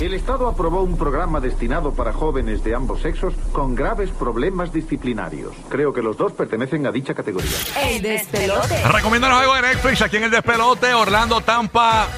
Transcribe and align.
El 0.00 0.14
Estado 0.14 0.48
aprobó 0.48 0.82
un 0.82 0.96
programa 0.96 1.40
destinado 1.40 1.92
para 1.92 2.14
jóvenes 2.14 2.64
de 2.64 2.74
ambos 2.74 3.02
sexos 3.02 3.34
con 3.52 3.74
graves 3.74 4.08
problemas 4.10 4.72
disciplinarios. 4.72 5.52
Creo 5.68 5.92
que 5.92 6.00
los 6.00 6.16
dos 6.16 6.32
pertenecen 6.32 6.86
a 6.86 6.90
dicha 6.90 7.12
categoría. 7.12 7.50
El 7.82 8.00
despelote. 8.00 8.82
Recomiéndanos 8.88 9.38
algo 9.38 9.54
de 9.56 9.60
Netflix 9.60 10.00
aquí 10.00 10.16
en 10.16 10.24
el 10.24 10.30
despelote. 10.30 10.94
Orlando, 10.94 11.42
Tampa, 11.42 12.08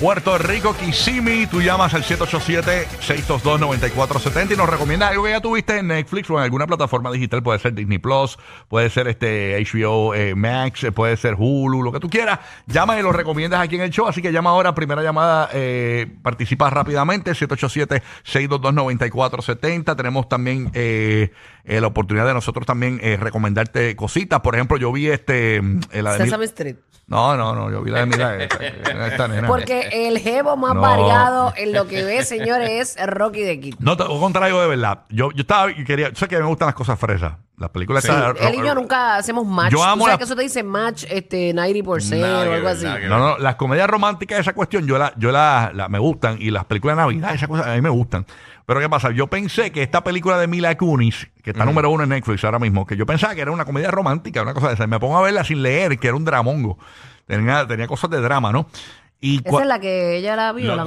Puerto 0.00 0.38
Rico, 0.38 0.74
Kissimmee. 0.76 1.48
Tú 1.48 1.60
llamas 1.60 1.92
al 1.92 2.04
787-622-9470 2.04 4.52
y 4.52 4.56
nos 4.56 4.68
recomiendas 4.68 5.10
algo 5.10 5.24
que 5.24 5.30
ya 5.30 5.40
tuviste 5.40 5.78
en 5.78 5.88
Netflix 5.88 6.30
o 6.30 6.38
en 6.38 6.44
alguna 6.44 6.68
plataforma 6.68 7.10
digital. 7.10 7.42
Puede 7.42 7.58
ser 7.58 7.74
Disney 7.74 7.98
Plus, 7.98 8.38
puede 8.68 8.90
ser 8.90 9.08
este 9.08 9.60
HBO 9.60 10.14
eh, 10.14 10.36
Max, 10.36 10.86
puede 10.94 11.16
ser 11.16 11.34
Hulu, 11.36 11.82
lo 11.82 11.90
que 11.90 11.98
tú 11.98 12.08
quieras. 12.08 12.38
Llama 12.66 12.96
y 12.96 13.02
lo 13.02 13.10
recomiendas 13.10 13.60
aquí 13.60 13.74
en 13.74 13.80
el 13.82 13.90
show. 13.90 14.06
Así 14.06 14.22
que 14.22 14.30
llama 14.30 14.50
ahora, 14.50 14.72
primera 14.72 15.02
llamada, 15.02 15.48
eh, 15.52 16.06
participa 16.22 16.70
rápidamente. 16.70 17.32
787-622-9470. 17.32 19.96
Tenemos 19.96 20.28
también 20.28 20.70
eh, 20.74 21.32
eh, 21.64 21.80
la 21.80 21.88
oportunidad 21.88 22.26
de 22.26 22.34
nosotros 22.34 22.66
también 22.66 23.00
eh, 23.02 23.16
recomendarte 23.16 23.96
cositas. 23.96 24.42
Por 24.42 24.54
ejemplo, 24.54 24.76
yo 24.76 24.92
vi 24.92 25.08
este. 25.08 25.60
la 25.92 26.12
de 26.12 26.18
Sesame 26.24 26.44
Street. 26.44 26.76
No, 27.08 27.36
no, 27.36 27.54
no, 27.54 27.70
yo 27.70 27.82
vi 27.82 27.90
la 27.90 28.00
de 28.00 28.06
Mila, 28.06 28.36
esta, 28.36 28.64
esta 29.06 29.28
nena. 29.28 29.48
Porque 29.48 29.88
el 30.08 30.18
jevo 30.18 30.56
más 30.56 30.74
No. 30.74 30.80
variado 30.82 31.52
en 31.56 31.72
lo 31.72 31.86
que 31.88 32.04
ve, 32.04 32.24
señores, 32.24 32.96
es 32.96 33.06
Rocky 33.06 33.40
de 33.42 33.58
Kid. 33.60 33.74
No, 33.80 33.96
te 33.96 34.04
lo 34.04 34.20
contrario 34.20 34.60
de 34.60 34.68
verdad. 34.68 35.04
Yo, 35.08 35.30
yo 35.32 35.40
estaba 35.40 35.70
y 35.70 35.84
quería, 35.84 36.10
sé 36.14 36.28
que 36.28 36.38
me 36.38 36.44
gustan 36.46 36.66
las 36.66 36.74
cosas 36.74 36.98
fresas. 36.98 37.32
Las 37.58 37.70
películas 37.70 38.04
Sí, 38.04 38.10
estas- 38.10 38.36
él 38.40 38.54
y 38.54 38.58
yo 38.58 38.74
nunca 38.74 39.16
hacemos 39.16 39.44
match. 39.46 39.72
Yo 39.72 39.78
Tú 39.78 39.84
amo 39.84 40.04
sabes 40.04 40.14
la- 40.14 40.18
que 40.18 40.24
eso 40.24 40.36
te 40.36 40.42
dice 40.42 40.62
match 40.62 41.04
este, 41.10 41.52
90% 41.52 42.20
Nada 42.20 42.48
o 42.48 42.52
algo 42.52 42.68
así. 42.68 42.86
No, 43.08 43.18
no, 43.18 43.38
las 43.38 43.56
comedias 43.56 43.88
románticas, 43.90 44.38
esa 44.38 44.52
cuestión, 44.52 44.86
yo 44.86 44.96
la, 44.96 45.12
yo 45.16 45.32
la, 45.32 45.72
la- 45.74 45.88
me 45.88 45.98
gustan. 45.98 46.36
Y 46.40 46.50
las 46.52 46.64
películas 46.66 46.96
de 46.96 47.02
Navidad, 47.02 47.34
esas 47.34 47.48
cosas, 47.48 47.66
a 47.66 47.74
mí 47.74 47.80
me 47.80 47.88
gustan. 47.88 48.24
Pero 48.64 48.80
¿qué 48.80 48.88
pasa? 48.88 49.10
Yo 49.10 49.26
pensé 49.28 49.72
que 49.72 49.82
esta 49.82 50.04
película 50.04 50.38
de 50.38 50.46
Mila 50.46 50.76
Kunis, 50.76 51.28
que 51.42 51.50
está 51.50 51.64
número 51.64 51.90
uno 51.90 52.02
en 52.04 52.10
Netflix 52.10 52.44
ahora 52.44 52.58
mismo, 52.58 52.86
que 52.86 52.96
yo 52.96 53.06
pensaba 53.06 53.34
que 53.34 53.40
era 53.40 53.50
una 53.50 53.64
comedia 53.64 53.90
romántica, 53.90 54.42
una 54.42 54.52
cosa 54.54 54.68
de 54.68 54.74
esa. 54.74 54.84
Y 54.84 54.88
Me 54.88 55.00
pongo 55.00 55.16
a 55.18 55.22
verla 55.22 55.42
sin 55.42 55.62
leer, 55.62 55.98
que 55.98 56.06
era 56.08 56.16
un 56.16 56.24
dramongo. 56.24 56.78
Tenía, 57.26 57.66
tenía 57.66 57.86
cosas 57.88 58.10
de 58.10 58.20
drama, 58.20 58.52
¿no? 58.52 58.68
Y 59.20 59.40
Esa 59.44 59.62
es 59.62 59.66
la 59.66 59.80
que 59.80 60.16
ella 60.16 60.36
la 60.36 60.52
vio, 60.52 60.76
la 60.76 60.84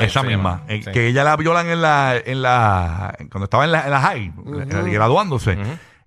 esa 0.00 0.22
misma, 0.22 0.62
eh, 0.66 0.80
Sí. 0.82 0.90
que 0.92 1.08
ella 1.08 1.24
la 1.24 1.36
violan 1.36 1.68
en 1.68 1.82
la, 1.82 2.14
en 2.24 2.40
la, 2.40 3.14
cuando 3.30 3.44
estaba 3.44 3.64
en 3.66 3.72
la, 3.72 3.84
en 3.84 3.90
la 3.90 4.00
high, 4.00 4.32
eh, 4.46 4.90
graduándose, 4.92 5.58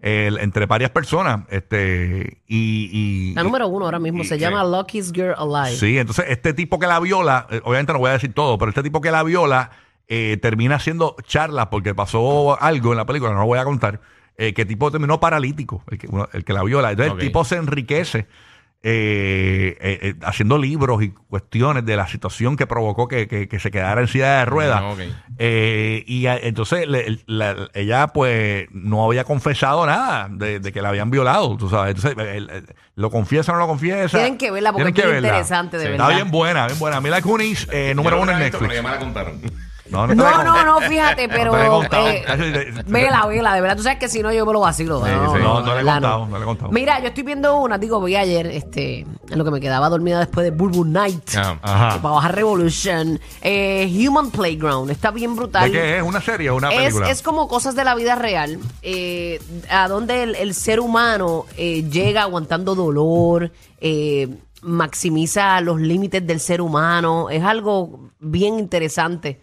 el- 0.02 0.38
entre 0.40 0.66
varias 0.66 0.92
personas, 0.92 1.42
este, 1.50 2.38
y, 2.48 2.90
y- 2.92 3.34
La 3.36 3.44
número 3.44 3.68
uno 3.68 3.86
ahora 3.86 4.00
mismo 4.00 4.24
se 4.24 4.38
llama 4.40 4.64
Lucky's 4.64 5.12
Girl 5.12 5.34
Alive. 5.38 5.76
sí, 5.78 5.98
entonces 5.98 6.26
este 6.30 6.54
tipo 6.54 6.80
que 6.80 6.88
la 6.88 7.00
viola, 7.00 7.48
eh, 7.50 7.60
obviamente 7.64 7.94
no 7.94 8.00
voy 8.00 8.10
a 8.10 8.14
decir 8.14 8.34
todo, 8.34 8.58
pero 8.58 8.70
este 8.70 8.84
tipo 8.84 9.02
que 9.02 9.12
la 9.12 9.24
viola 9.24 9.72
eh, 10.08 10.38
termina 10.42 10.76
haciendo 10.76 11.16
charlas 11.28 11.68
porque 11.68 11.94
pasó 11.94 12.60
algo 12.62 12.92
en 12.94 12.98
la 12.98 13.06
película, 13.06 13.32
no 13.34 13.40
lo 13.42 13.46
voy 13.46 13.60
a 13.60 13.64
contar, 13.64 14.00
eh, 14.38 14.54
que 14.54 14.62
el 14.64 14.68
tipo 14.68 14.90
terminó 14.90 15.20
paralítico, 15.20 15.84
el 15.92 15.98
que, 15.98 16.08
uno- 16.08 16.28
el 16.34 16.44
que 16.46 16.54
la 16.54 16.64
viola, 16.64 16.92
entonces 16.92 17.14
el 17.14 17.20
tipo 17.20 17.44
se 17.46 17.58
enriquece. 17.58 18.28
Eh, 18.82 19.78
eh, 19.82 20.00
eh, 20.02 20.14
haciendo 20.24 20.58
libros 20.58 21.04
y 21.04 21.10
cuestiones 21.10 21.86
de 21.86 21.98
la 21.98 22.08
situación 22.08 22.56
que 22.56 22.66
provocó 22.66 23.08
que, 23.10 23.28
que- 23.28 23.50
que 23.50 23.60
se 23.60 23.72
quedara 23.72 24.00
en 24.00 24.08
silla 24.08 24.40
de 24.40 24.46
ruedas. 24.46 24.80
Ah, 24.82 24.90
ok. 24.92 25.00
Eh, 25.38 26.04
y 26.08 26.28
a- 26.28 26.38
entonces 26.38 26.88
le- 26.88 27.20
la- 27.26 27.70
ella 27.74 28.08
pues 28.08 28.68
no 28.72 29.04
había 29.06 29.26
confesado 29.26 29.86
nada 29.86 30.28
de, 30.32 30.60
de 30.62 30.72
que 30.72 30.82
la 30.82 30.90
habían 30.90 31.12
violado, 31.12 31.58
tú 31.58 31.70
sabes. 31.70 31.96
Entonces, 31.96 32.64
¿lo 32.96 33.10
confiesa 33.12 33.52
o 33.52 33.56
no 33.56 33.60
lo 33.62 33.68
confiesa? 33.68 34.18
Tienen 34.18 34.38
que 34.38 34.50
verla 34.52 34.72
porque 34.72 34.90
es 34.90 35.16
interesante, 35.16 35.78
de 35.78 35.92
Está 35.92 36.06
verdad. 36.08 36.16
bien 36.16 36.32
buena, 36.32 36.66
bien 36.68 36.80
buena. 36.80 37.02
Mila 37.02 37.22
Kunis, 37.22 37.68
eh, 37.72 37.94
número 37.96 38.18
uno 38.22 38.28
no 38.28 38.32
en 38.40 38.50
pero 38.52 38.60
Netflix. 38.62 38.76
ya 38.76 38.82
me 38.82 38.90
la 38.96 39.00
contaron. 39.00 39.42
No, 39.92 40.08
no, 40.08 40.64
No, 40.66 40.82
fíjate, 40.82 41.28
pero. 41.30 41.52
No 41.52 41.84
eh, 41.84 42.24
vela, 42.86 43.26
vela, 43.26 43.54
de 43.56 43.62
verdad. 43.62 43.78
Tú 43.78 43.84
sabes 43.84 44.00
que 44.00 44.08
si 44.10 44.22
no, 44.22 44.32
yo 44.32 44.46
me 44.46 44.54
lo 44.54 44.60
vacilo. 44.60 45.04
Sí, 45.04 45.12
no, 45.12 45.34
sí. 45.36 45.42
No, 45.42 45.62
no 45.62 45.76
le 45.76 45.82
he 45.82 45.86
contado, 45.86 46.26
no 46.28 46.38
le 46.38 46.44
he 46.44 46.46
contado. 46.46 46.72
Mira, 46.72 47.00
yo 47.00 47.08
estoy 47.08 47.24
viendo 47.24 47.58
una, 47.58 47.78
digo, 47.78 48.02
vi 48.02 48.16
ayer, 48.16 48.48
este, 48.48 49.00
en 49.00 49.38
lo 49.38 49.44
que 49.44 49.52
me 49.52 49.60
quedaba 49.60 49.90
dormida 49.90 50.20
después 50.20 50.44
de 50.44 50.52
Bulbul 50.52 50.92
Night. 50.92 51.30
Ah, 51.36 51.58
Ajá. 51.62 52.02
Para 52.02 52.16
bajar 52.16 52.36
Revolution. 52.36 53.20
Eh, 53.42 53.92
Human 54.08 54.32
Playground. 54.32 54.92
Está 54.92 55.12
bien 55.12 55.36
brutal. 55.36 55.72
¿De 55.72 55.78
qué 55.78 55.98
es? 55.98 56.04
¿Una 56.04 56.22
serie 56.22 56.50
o 56.50 56.56
una 56.56 56.70
Es, 56.70 56.78
película? 56.78 57.10
es 57.10 57.22
como 57.22 57.48
cosas 57.48 57.76
de 57.76 57.84
la 57.84 57.96
vida 57.96 58.16
real, 58.16 58.60
eh, 58.82 59.40
a 59.70 59.88
donde 59.88 60.24
el, 60.24 60.36
el 60.36 60.54
ser 60.54 60.80
humano 60.80 61.46
eh, 61.58 61.84
llega 61.90 62.22
aguantando 62.24 62.76
dolor, 62.76 63.52
eh, 63.82 64.28
maximiza 64.62 65.60
los 65.62 65.80
límites 65.80 66.26
del 66.26 66.40
ser 66.40 66.62
humano. 66.62 67.30
Es 67.30 67.44
algo 67.44 68.10
bien 68.20 68.60
interesante. 68.60 69.42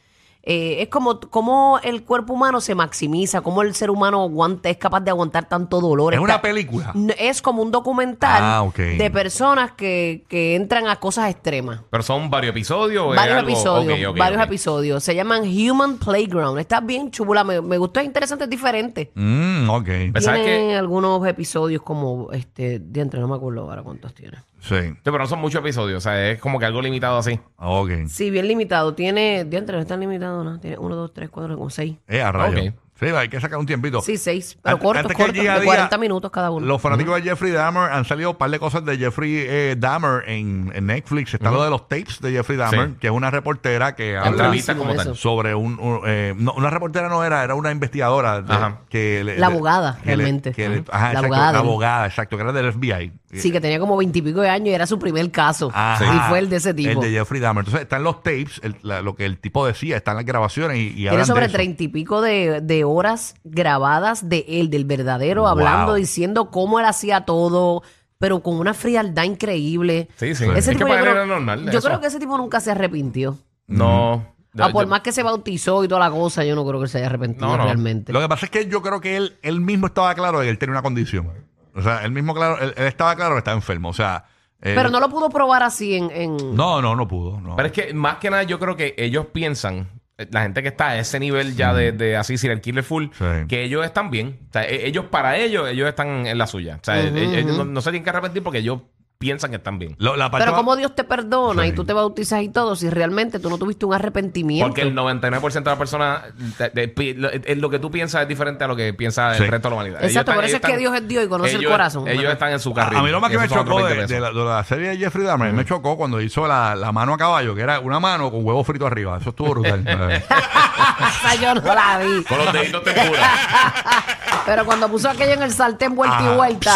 Eh, 0.48 0.80
es 0.82 0.88
como, 0.88 1.18
como 1.18 1.80
el 1.82 2.04
cuerpo 2.04 2.32
humano 2.34 2.60
se 2.60 2.76
maximiza, 2.76 3.40
como 3.40 3.62
el 3.62 3.74
ser 3.74 3.90
humano 3.90 4.22
aguanta, 4.22 4.68
es 4.70 4.76
capaz 4.76 5.00
de 5.00 5.10
aguantar 5.10 5.48
tanto 5.48 5.80
dolor. 5.80 6.14
¿Es 6.14 6.20
una 6.20 6.40
película? 6.40 6.94
Es 7.18 7.42
como 7.42 7.62
un 7.62 7.72
documental 7.72 8.38
Ah, 8.40 8.62
ok. 8.62 8.76
de 8.76 9.10
personas 9.10 9.72
que, 9.72 10.24
que 10.28 10.54
entran 10.54 10.86
a 10.86 10.96
cosas 10.96 11.30
extremas. 11.30 11.80
Pero 11.90 12.02
son 12.04 12.30
varios 12.30 12.52
episodios. 12.52 13.04
o 13.06 13.10
es 13.12 13.16
Varios 13.16 13.38
algo- 13.38 13.50
episodios, 13.50 13.98
ok, 13.98 14.10
ok, 14.12 14.18
varios 14.18 14.40
ok. 14.40 14.46
episodios. 14.46 15.02
Se 15.02 15.16
llaman 15.16 15.42
Human 15.42 15.98
Playground. 15.98 16.60
Está 16.60 16.78
bien 16.80 17.10
chula, 17.10 17.42
me, 17.42 17.60
me 17.60 17.76
gustó, 17.76 17.98
es 17.98 18.06
interesante, 18.06 18.44
es 18.44 18.50
diferente. 18.50 19.10
Mm, 19.16 19.68
ok. 19.68 19.88
Pues, 20.12 20.24
¿sabes 20.24 20.44
Tiene 20.44 20.68
qué? 20.68 20.76
algunos 20.76 21.26
episodios 21.26 21.82
como 21.82 22.30
este, 22.30 22.78
de 22.78 23.00
entre, 23.00 23.18
no 23.18 23.26
me 23.26 23.34
acuerdo 23.34 23.62
ahora 23.62 23.82
cuántos 23.82 24.14
tiene. 24.14 24.38
Sí. 24.68 24.76
Sí, 24.80 24.94
pero 25.04 25.18
no 25.18 25.26
son 25.26 25.38
muchos 25.40 25.60
episodios. 25.60 25.98
O 25.98 26.00
sea, 26.00 26.30
es 26.30 26.40
como 26.40 26.58
que 26.58 26.66
algo 26.66 26.80
limitado 26.82 27.18
así. 27.18 27.38
Ok. 27.56 27.90
Sí, 28.08 28.30
bien 28.30 28.48
limitado. 28.48 28.94
Tiene, 28.94 29.44
de 29.44 29.56
entre, 29.58 29.76
no 29.76 29.82
es 29.82 29.88
tan 29.88 30.00
limitado, 30.00 30.42
¿no? 30.44 30.58
Tiene 30.60 30.78
uno, 30.78 30.96
dos, 30.96 31.12
tres, 31.12 31.28
cuatro, 31.30 31.56
como 31.56 31.70
seis. 31.70 31.96
Eh, 32.08 32.20
a 32.22 32.32
rayo. 32.32 32.70
Ok. 32.70 32.74
Sí, 32.98 33.04
hay 33.08 33.28
que 33.28 33.38
sacar 33.42 33.58
un 33.58 33.66
tiempito. 33.66 34.00
Sí, 34.00 34.16
seis. 34.16 34.56
Pero 34.62 34.78
cortos, 34.78 35.02
antes 35.02 35.14
que 35.18 35.22
cortos, 35.22 35.36
llegue 35.36 35.50
a 35.50 35.56
de 35.56 35.60
día, 35.60 35.66
40 35.74 35.98
minutos 35.98 36.30
cada 36.30 36.50
uno. 36.50 36.64
Los 36.64 36.80
fanáticos 36.80 37.16
de 37.16 37.28
Jeffrey 37.28 37.52
Dahmer 37.52 37.92
han 37.92 38.06
salido 38.06 38.30
un 38.30 38.36
par 38.36 38.48
de 38.48 38.58
cosas 38.58 38.86
de 38.86 38.96
Jeffrey 38.96 39.34
eh, 39.36 39.76
Dahmer 39.78 40.22
en, 40.26 40.72
en 40.74 40.86
Netflix. 40.86 41.34
Está 41.34 41.50
lo 41.50 41.62
de 41.62 41.68
los 41.68 41.88
tapes 41.88 42.22
de 42.22 42.32
Jeffrey 42.32 42.56
Dahmer, 42.56 42.88
Sí. 42.88 42.94
que 42.98 43.08
es 43.08 43.12
una 43.12 43.30
reportera 43.30 43.94
que 43.94 44.16
habla 44.16 44.30
Entrevista 44.30 44.72
buenísimo 44.72 44.78
como 44.78 44.94
eso. 44.94 45.10
tal. 45.10 45.16
sobre 45.18 45.54
un... 45.54 45.78
un, 45.78 46.00
eh, 46.06 46.32
no, 46.38 46.54
una 46.54 46.70
reportera 46.70 47.10
no 47.10 47.22
era, 47.22 47.44
era 47.44 47.54
una 47.54 47.70
investigadora. 47.70 48.40
de- 48.40 48.50
Ajá. 48.54 48.78
que 48.88 49.22
le- 49.24 49.38
La 49.38 49.48
abogada, 49.48 49.98
que 50.02 50.16
le- 50.16 50.16
realmente. 50.16 50.52
que 50.52 50.66
le- 50.70 50.78
Ujú. 50.80 50.90
ajá, 50.90 51.04
La 51.04 51.10
exacto, 51.10 51.26
abogada 51.26 51.44
La 51.44 51.52
de 51.52 51.58
él. 51.58 51.68
abogada, 51.68 52.06
exacto, 52.06 52.36
que 52.38 52.42
era 52.44 52.52
del 52.54 52.72
FBI. 52.72 53.12
Sí, 53.32 53.50
que 53.50 53.60
tenía 53.60 53.78
como 53.80 53.96
veintipico 53.96 54.40
de 54.40 54.48
años 54.48 54.68
y 54.68 54.72
era 54.72 54.86
su 54.86 54.98
primer 54.98 55.30
caso. 55.30 55.70
Ajá. 55.74 56.04
Y 56.26 56.28
fue 56.30 56.38
el 56.38 56.48
de 56.48 56.56
ese 56.56 56.72
tipo. 56.72 56.90
El 56.92 57.00
de 57.00 57.10
Jeffrey 57.18 57.40
Dahmer. 57.40 57.62
Entonces 57.62 57.82
están 57.82 58.04
los 58.04 58.22
tapes, 58.22 58.60
el- 58.62 58.76
la- 58.82 59.02
lo 59.02 59.14
que 59.16 59.26
el 59.26 59.38
tipo 59.38 59.66
decía, 59.66 59.96
están 59.96 60.16
las 60.16 60.24
grabaciones 60.24 60.78
y, 60.78 60.80
y 60.88 60.92
Tiene 60.94 61.08
hablan 61.10 61.22
de 61.22 61.26
sobre 61.26 61.46
eso. 61.46 61.52
treinta 61.54 61.82
y 61.82 61.88
pico 61.88 62.20
de, 62.20 62.60
de 62.62 62.84
horas 62.84 63.34
grabadas 63.44 64.28
de 64.28 64.44
él, 64.48 64.70
del 64.70 64.84
verdadero, 64.84 65.42
Wow. 65.42 65.50
hablando, 65.50 65.94
diciendo 65.94 66.50
cómo 66.50 66.78
él 66.78 66.86
hacía 66.86 67.22
todo, 67.22 67.82
pero 68.18 68.40
con 68.40 68.58
una 68.58 68.74
frialdad 68.74 69.24
increíble. 69.24 70.08
Sí, 70.16 70.34
sí. 70.34 70.44
Ese 70.44 70.58
Es 70.58 70.66
que 70.68 70.72
tipo 70.76 70.88
para 70.88 71.00
yo 71.00 71.06
él 71.06 71.12
creo, 71.12 71.24
era 71.24 71.26
normal, 71.26 71.64
Yo 71.70 71.78
eso. 71.78 71.88
creo 71.88 72.00
que 72.00 72.06
ese 72.06 72.18
tipo 72.20 72.38
nunca 72.38 72.60
se 72.60 72.70
arrepintió. 72.70 73.36
No. 73.66 74.24
Ah, 74.58 74.70
por 74.72 74.84
yo- 74.84 74.88
más 74.88 75.00
que 75.00 75.12
se 75.12 75.22
bautizó 75.22 75.84
y 75.84 75.88
toda 75.88 76.00
la 76.00 76.10
cosa, 76.10 76.42
yo 76.44 76.54
no 76.54 76.64
creo 76.66 76.80
que 76.80 76.86
se 76.88 76.98
haya 76.98 77.08
arrepentido 77.08 77.46
No, 77.46 77.56
no. 77.58 77.64
realmente. 77.64 78.12
Lo 78.12 78.20
que 78.20 78.28
pasa 78.28 78.46
es 78.46 78.50
que 78.50 78.66
yo 78.68 78.80
creo 78.80 79.00
que 79.02 79.16
él, 79.16 79.36
él 79.42 79.60
mismo 79.60 79.88
estaba 79.88 80.14
claro 80.14 80.38
de 80.38 80.46
que 80.46 80.50
él 80.50 80.58
tenía 80.58 80.72
una 80.72 80.82
condición. 80.82 81.28
O 81.76 81.82
sea, 81.82 82.04
él 82.04 82.10
mismo 82.10 82.34
claro, 82.34 82.58
él, 82.60 82.74
él 82.76 82.86
estaba 82.86 83.14
claro 83.14 83.34
que 83.34 83.38
estaba 83.38 83.56
enfermo. 83.56 83.90
O 83.90 83.92
sea, 83.92 84.24
él- 84.60 84.74
Pero 84.74 84.88
no 84.90 84.98
lo 85.00 85.08
pudo 85.08 85.28
probar 85.28 85.62
así 85.62 85.94
en... 85.96 86.10
en- 86.10 86.56
no, 86.56 86.80
no, 86.82 86.96
no 86.96 87.06
pudo. 87.06 87.40
No. 87.40 87.56
Pero 87.56 87.66
es 87.66 87.72
que 87.72 87.92
más 87.94 88.16
que 88.16 88.30
nada 88.30 88.42
yo 88.44 88.58
creo 88.58 88.74
que 88.76 88.94
ellos 88.96 89.26
piensan, 89.26 89.88
eh, 90.18 90.26
la 90.30 90.42
gente 90.42 90.62
que 90.62 90.68
está 90.68 90.88
a 90.88 90.98
ese 90.98 91.20
nivel 91.20 91.54
ya 91.56 91.74
de, 91.74 91.92
de 91.92 92.16
así, 92.16 92.34
el 92.48 92.60
killer 92.62 92.82
full, 92.82 93.08
Sí. 93.12 93.24
que 93.48 93.62
ellos 93.64 93.84
están 93.84 94.10
bien. 94.10 94.40
O 94.48 94.52
sea, 94.52 94.64
e- 94.64 94.86
ellos, 94.86 95.04
para 95.06 95.36
ellos, 95.36 95.68
ellos 95.68 95.86
están 95.88 96.26
en 96.26 96.38
la 96.38 96.46
suya. 96.46 96.76
O 96.80 96.84
sea, 96.84 96.98
Ujú, 97.04 97.16
e- 97.16 97.38
ellos 97.40 97.56
no, 97.58 97.64
no 97.64 97.80
se 97.82 97.90
tienen 97.90 98.04
que 98.04 98.10
arrepentir 98.10 98.42
porque 98.42 98.58
ellos 98.60 98.80
piensan 99.18 99.50
que 99.50 99.56
están 99.56 99.78
bien. 99.78 99.96
Lo- 99.98 100.14
la 100.16 100.30
parte 100.30 100.42
Pero 100.44 100.52
más- 100.52 100.60
como 100.60 100.76
Dios 100.76 100.94
te 100.94 101.04
perdona 101.04 101.62
Sí. 101.62 101.68
y 101.68 101.72
tú 101.72 101.84
te 101.84 101.92
bautizas 101.92 102.42
y 102.42 102.48
todo, 102.50 102.76
si 102.76 102.90
realmente 102.90 103.38
tú 103.38 103.48
no 103.50 103.56
tuviste 103.58 103.86
un 103.86 103.94
arrepentimiento. 103.94 104.66
Porque 104.68 104.82
el 104.82 104.94
99% 104.94 105.70
de 105.70 105.72
las 105.72 105.78
personas, 105.78 106.22
de- 106.58 106.70
de- 106.70 106.88
pi- 106.88 107.14
lo, 107.14 107.30
eh, 107.30 107.56
lo 107.56 107.70
que 107.70 107.78
tú 107.78 107.90
piensas 107.90 108.22
es 108.22 108.28
diferente 108.28 108.64
a 108.64 108.68
lo 108.68 108.76
que 108.76 108.92
piensa 108.94 109.34
Sí. 109.34 109.42
el 109.44 109.48
resto 109.48 109.68
de 109.68 109.74
la 109.74 109.76
humanidad. 109.82 110.04
Exacto, 110.04 110.32
por 110.34 110.44
eso 110.44 110.48
es 110.52 110.54
están- 110.56 110.70
que 110.72 110.78
Dios 110.78 110.94
es 110.94 111.08
Dios 111.08 111.24
y 111.24 111.28
conoce 111.28 111.50
el 111.52 111.60
ellos- 111.60 111.72
corazón. 111.72 112.08
Ellos 112.08 112.32
están 112.32 112.52
en 112.52 112.60
su 112.60 112.74
carril. 112.74 112.98
a 112.98 113.02
mí 113.02 113.10
lo 113.10 113.20
más 113.20 113.30
que 113.30 113.38
me 113.38 113.44
esos 113.46 113.56
son 113.56 113.66
chocó 113.66 113.78
de, 113.86 113.94
20 113.94 114.14
de 114.14 114.20
la, 114.20 114.28
pesos. 114.28 114.42
de 114.44 114.50
la 114.50 114.64
serie 114.64 114.88
de 114.90 114.96
Jeffrey 114.98 115.24
Dahmer, 115.24 115.52
me 115.52 115.64
chocó 115.64 115.96
cuando 115.96 116.20
hizo 116.20 116.46
la, 116.46 116.74
la 116.76 116.92
mano 116.92 117.14
a 117.14 117.16
caballo, 117.18 117.54
que 117.54 117.62
era 117.62 117.80
una 117.80 117.98
mano 118.00 118.30
con 118.30 118.44
huevo 118.44 118.62
frito 118.64 118.86
arriba. 118.86 119.16
Eso 119.20 119.30
estuvo 119.30 119.50
brutal. 119.50 119.82
Esa 119.86 121.34
yo 121.40 121.54
no 121.54 121.74
la 121.74 121.98
vi. 121.98 122.22
Con 122.24 122.38
los 122.38 122.52
deditos 122.52 122.82
te 122.84 122.92
cura. 122.92 123.20
Pero 124.46 124.64
cuando 124.64 124.88
puso 124.88 125.10
aquello 125.10 125.32
en 125.32 125.42
el 125.42 125.52
sartén 125.52 125.94
vuelta 125.94 126.18
y 126.22 126.26
Ah. 126.28 126.34
vuelta. 126.36 126.74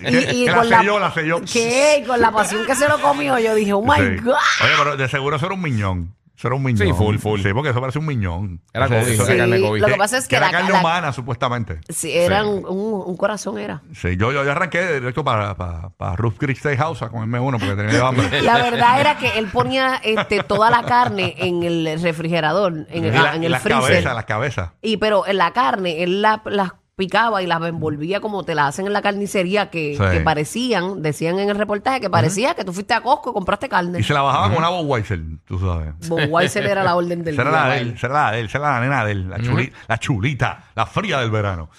Que- 0.00 0.26
que 0.26 0.44
la 0.46 0.64
selló, 0.64 0.98
la 0.98 1.12
selló. 1.12 1.40
¿Qué? 1.52 2.00
Y 2.02 2.06
con 2.06 2.20
la 2.20 2.30
pasión 2.30 2.64
que 2.66 2.74
se 2.74 2.88
lo 2.88 3.00
comió, 3.00 3.38
yo 3.38 3.54
dije, 3.54 3.72
oh 3.72 3.82
my 3.82 3.96
sí. 3.96 4.22
God. 4.22 4.34
Oye, 4.62 4.72
pero 4.78 4.96
de 4.96 5.08
seguro 5.08 5.36
eso 5.36 5.46
era 5.46 5.54
un 5.54 5.62
miñón. 5.62 6.14
Eso 6.36 6.48
era 6.48 6.56
un 6.56 6.62
miñón. 6.62 6.86
Sí, 6.88 6.94
full, 6.94 7.18
full. 7.18 7.40
Sí, 7.42 7.48
porque 7.52 7.68
eso 7.68 7.80
parece 7.82 7.98
un 7.98 8.06
miñón. 8.06 8.62
Era 8.72 8.86
Eso- 8.86 8.94
COVID, 8.94 9.08
eso- 9.08 9.22
era 9.24 9.32
Sí, 9.34 9.38
carne 9.38 9.60
COVID. 9.60 9.80
lo 9.82 9.86
que 9.88 9.94
pasa 9.96 10.16
es 10.16 10.26
que 10.26 10.36
era 10.36 10.46
la- 10.46 10.52
carne 10.52 10.72
la- 10.72 10.80
humana, 10.80 11.12
supuestamente. 11.12 11.80
Sí, 11.90 12.10
era 12.16 12.40
Sí. 12.40 12.48
Un, 12.48 12.64
un- 12.66 13.02
un 13.06 13.16
corazón 13.18 13.58
era. 13.58 13.82
Sí, 13.92 14.16
yo, 14.16 14.32
yo, 14.32 14.42
yo 14.42 14.50
arranqué 14.50 14.94
directo 15.00 15.22
para, 15.22 15.54
para, 15.54 15.90
para 15.90 16.16
Ruth 16.16 16.36
Chris 16.38 16.60
Steakhouse 16.60 17.02
a 17.02 17.10
comerme 17.10 17.38
uno 17.40 17.58
porque 17.58 17.74
tenía 17.76 18.06
hambre. 18.06 18.40
La 18.42 18.54
verdad 18.56 19.00
era 19.02 19.18
que 19.18 19.38
él 19.38 19.48
ponía 19.48 20.00
este, 20.02 20.42
toda 20.42 20.70
la 20.70 20.82
carne 20.84 21.34
en 21.36 21.62
el 21.62 22.00
refrigerador, 22.00 22.72
en 22.88 23.04
el, 23.04 23.14
Y 23.14 23.18
la- 23.18 23.34
en 23.34 23.42
y 23.42 23.46
el 23.46 23.52
las 23.52 23.62
freezer. 23.62 23.82
cabezas, 23.82 24.14
las 24.14 24.24
cabezas. 24.24 24.70
Y 24.80 24.96
pero 24.96 25.26
en 25.26 25.36
la 25.36 25.52
carne, 25.52 26.02
él 26.02 26.22
la- 26.22 26.40
las 26.46 26.72
picaba 27.00 27.42
y 27.42 27.46
las 27.46 27.60
envolvía 27.62 28.20
como 28.20 28.44
te 28.44 28.54
las 28.54 28.68
hacen 28.68 28.86
en 28.86 28.92
la 28.92 29.00
carnicería, 29.00 29.70
que, 29.70 29.96
Sí. 29.96 30.02
que 30.12 30.20
parecían, 30.20 31.00
decían 31.02 31.38
en 31.38 31.48
el 31.48 31.56
reportaje, 31.56 32.00
que 32.00 32.10
parecía 32.10 32.54
que 32.54 32.62
tú 32.64 32.72
fuiste 32.74 32.92
a 32.94 33.00
Costco 33.00 33.30
y 33.30 33.32
compraste 33.32 33.68
carne. 33.68 33.98
Y 33.98 34.02
se 34.02 34.12
la 34.12 34.20
bajaba 34.22 34.48
con 34.50 34.58
una 34.58 34.68
Budweiser, 34.68 35.20
tú 35.46 35.58
sabes. 35.58 35.94
Budweiser 36.08 36.66
era 36.66 36.84
la 36.84 36.94
orden 36.96 37.24
del 37.24 37.34
Esa 37.34 37.42
era 37.42 37.50
día. 37.52 37.60
la 37.60 37.74
de 37.74 37.80
él, 37.80 37.96
era 38.02 38.12
la 38.14 38.30
de 38.32 38.40
él, 38.40 38.46
esa 38.46 38.58
era 38.58 38.70
la 38.72 38.80
nena 38.80 39.04
de 39.04 39.12
él, 39.12 39.30
la, 39.30 39.38
chuli- 39.38 39.72
la 39.88 39.98
chulita, 39.98 40.64
la 40.74 40.84
fría 40.86 41.18
del 41.20 41.30
verano. 41.30 41.70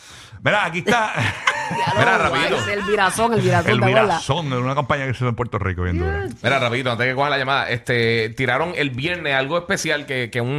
Mira, 0.43 0.65
aquí 0.65 0.79
está 0.79 1.11
Mira, 1.97 2.17
rapidito. 2.17 2.57
El 2.69 2.81
virazón, 2.83 3.33
el 3.33 3.41
virazón, 3.41 3.71
el 3.71 3.81
virazón 3.81 4.49
de 4.49 4.57
una 4.57 4.75
campaña 4.75 5.05
que 5.05 5.13
se 5.13 5.17
hizo 5.17 5.29
en 5.29 5.35
Puerto 5.35 5.57
Rico 5.59 5.83
bien 5.83 5.97
dura. 5.99 6.27
Mira, 6.43 6.59
rapidito, 6.59 6.91
antes 6.91 7.05
de 7.05 7.11
que 7.11 7.15
coja 7.15 7.29
la 7.29 7.37
llamada, 7.37 7.69
este, 7.69 8.29
tiraron 8.29 8.73
el 8.75 8.89
viernes 8.91 9.33
algo 9.35 9.57
especial 9.57 10.05
que, 10.05 10.29
que 10.31 10.41
un, 10.41 10.49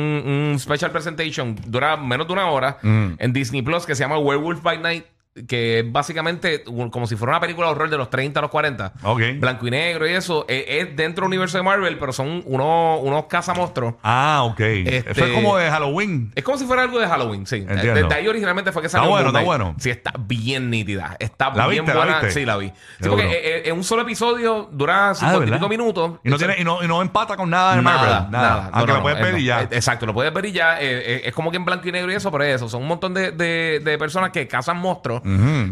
un 0.52 0.58
special 0.58 0.90
presentation 0.90 1.56
dura 1.66 1.96
menos 1.96 2.26
de 2.26 2.32
una 2.32 2.46
hora 2.50 2.78
Mm. 2.82 3.14
en 3.18 3.32
Disney 3.32 3.62
Plus 3.62 3.86
que 3.86 3.94
se 3.94 4.02
llama 4.02 4.18
Werewolf 4.18 4.62
by 4.62 4.78
Night, 4.78 5.04
que 5.48 5.78
es 5.78 5.90
básicamente 5.92 6.62
como 6.64 7.06
si 7.06 7.16
fuera 7.16 7.32
una 7.32 7.40
película 7.40 7.68
de 7.68 7.72
horror 7.72 7.88
de 7.88 7.96
los 7.96 8.10
30 8.10 8.38
a 8.38 8.42
los 8.42 8.50
40. 8.50 8.92
Ok. 9.02 9.20
Blanco 9.38 9.66
y 9.66 9.70
negro 9.70 10.06
y 10.06 10.12
eso. 10.12 10.44
eh, 10.46 10.64
es 10.80 10.94
dentro 10.96 11.22
del 11.22 11.28
universo 11.28 11.56
de 11.56 11.62
Marvel, 11.64 11.98
pero 11.98 12.12
son 12.12 12.42
unos, 12.44 13.00
unos 13.02 13.24
cazamonstruos. 13.26 13.94
Ah, 14.02 14.42
ok. 14.44 14.60
Este- 14.60 15.10
Eso 15.12 15.24
es 15.24 15.32
como 15.32 15.56
de 15.56 15.70
Halloween. 15.70 16.32
Es 16.34 16.44
como 16.44 16.58
si 16.58 16.66
fuera 16.66 16.82
algo 16.82 16.98
de 16.98 17.06
Halloween, 17.06 17.46
sí. 17.46 17.56
Entiendo. 17.66 17.94
Desde 17.94 18.14
ahí 18.14 18.28
originalmente 18.28 18.72
fue 18.72 18.82
que 18.82 18.88
salió 18.90 19.04
Está 19.08 19.10
bueno, 19.22 19.28
está 19.28 19.40
bueno. 19.42 19.74
Sí, 19.78 19.88
está 19.90 20.12
bien 20.18 20.68
nítida. 20.68 21.16
Está 21.18 21.50
¿La 21.54 21.66
bien 21.66 21.84
viste, 21.86 21.98
la 21.98 22.04
buena. 22.04 22.20
viste? 22.20 22.40
Sí, 22.40 22.44
la 22.46 22.56
vi. 22.58 22.68
Sí, 22.68 22.74
Seguro. 23.00 23.22
porque 23.22 23.36
eh, 23.36 23.40
eh, 23.58 23.62
en 23.66 23.76
un 23.76 23.84
solo 23.84 24.02
episodio 24.02 24.68
dura 24.70 25.06
Ah, 25.06 25.08
¿de 25.08 25.14
50 25.14 25.36
y 25.36 25.40
verdad? 25.40 25.56
pico 25.56 25.68
minutos. 25.70 26.12
Y 26.24 26.28
no, 26.28 26.36
tiene, 26.36 26.56
y, 26.58 26.64
no, 26.64 26.82
y 26.84 26.88
no 26.88 27.00
empata 27.00 27.36
con 27.36 27.48
nada 27.48 27.74
de 27.76 27.80
Marvel. 27.80 28.08
Nada, 28.10 28.28
nada. 28.30 28.70
Aunque 28.72 28.78
No, 28.80 28.86
no, 28.86 28.94
lo 28.96 29.02
puedes 29.02 29.18
ver 29.20 29.38
y 29.38 29.44
ya. 29.44 29.62
Eh, 29.62 29.68
Exacto, 29.70 30.04
lo 30.04 30.12
puedes 30.12 30.32
ver 30.34 30.44
y 30.44 30.52
ya. 30.52 30.78
eh, 30.78 30.84
eh, 30.90 31.22
es 31.24 31.32
como 31.32 31.50
que 31.50 31.56
en 31.56 31.64
blanco 31.64 31.88
y 31.88 31.92
negro 31.92 32.12
y 32.12 32.16
eso, 32.16 32.30
pero 32.30 32.44
es 32.44 32.56
eso. 32.56 32.68
Son 32.68 32.82
un 32.82 32.88
montón 32.88 33.14
de, 33.14 33.32
de- 33.32 33.80
de 33.82 33.96
personas 33.98 34.30
que 34.30 34.46
cazan 34.46 34.76
monstruos. 34.76 35.21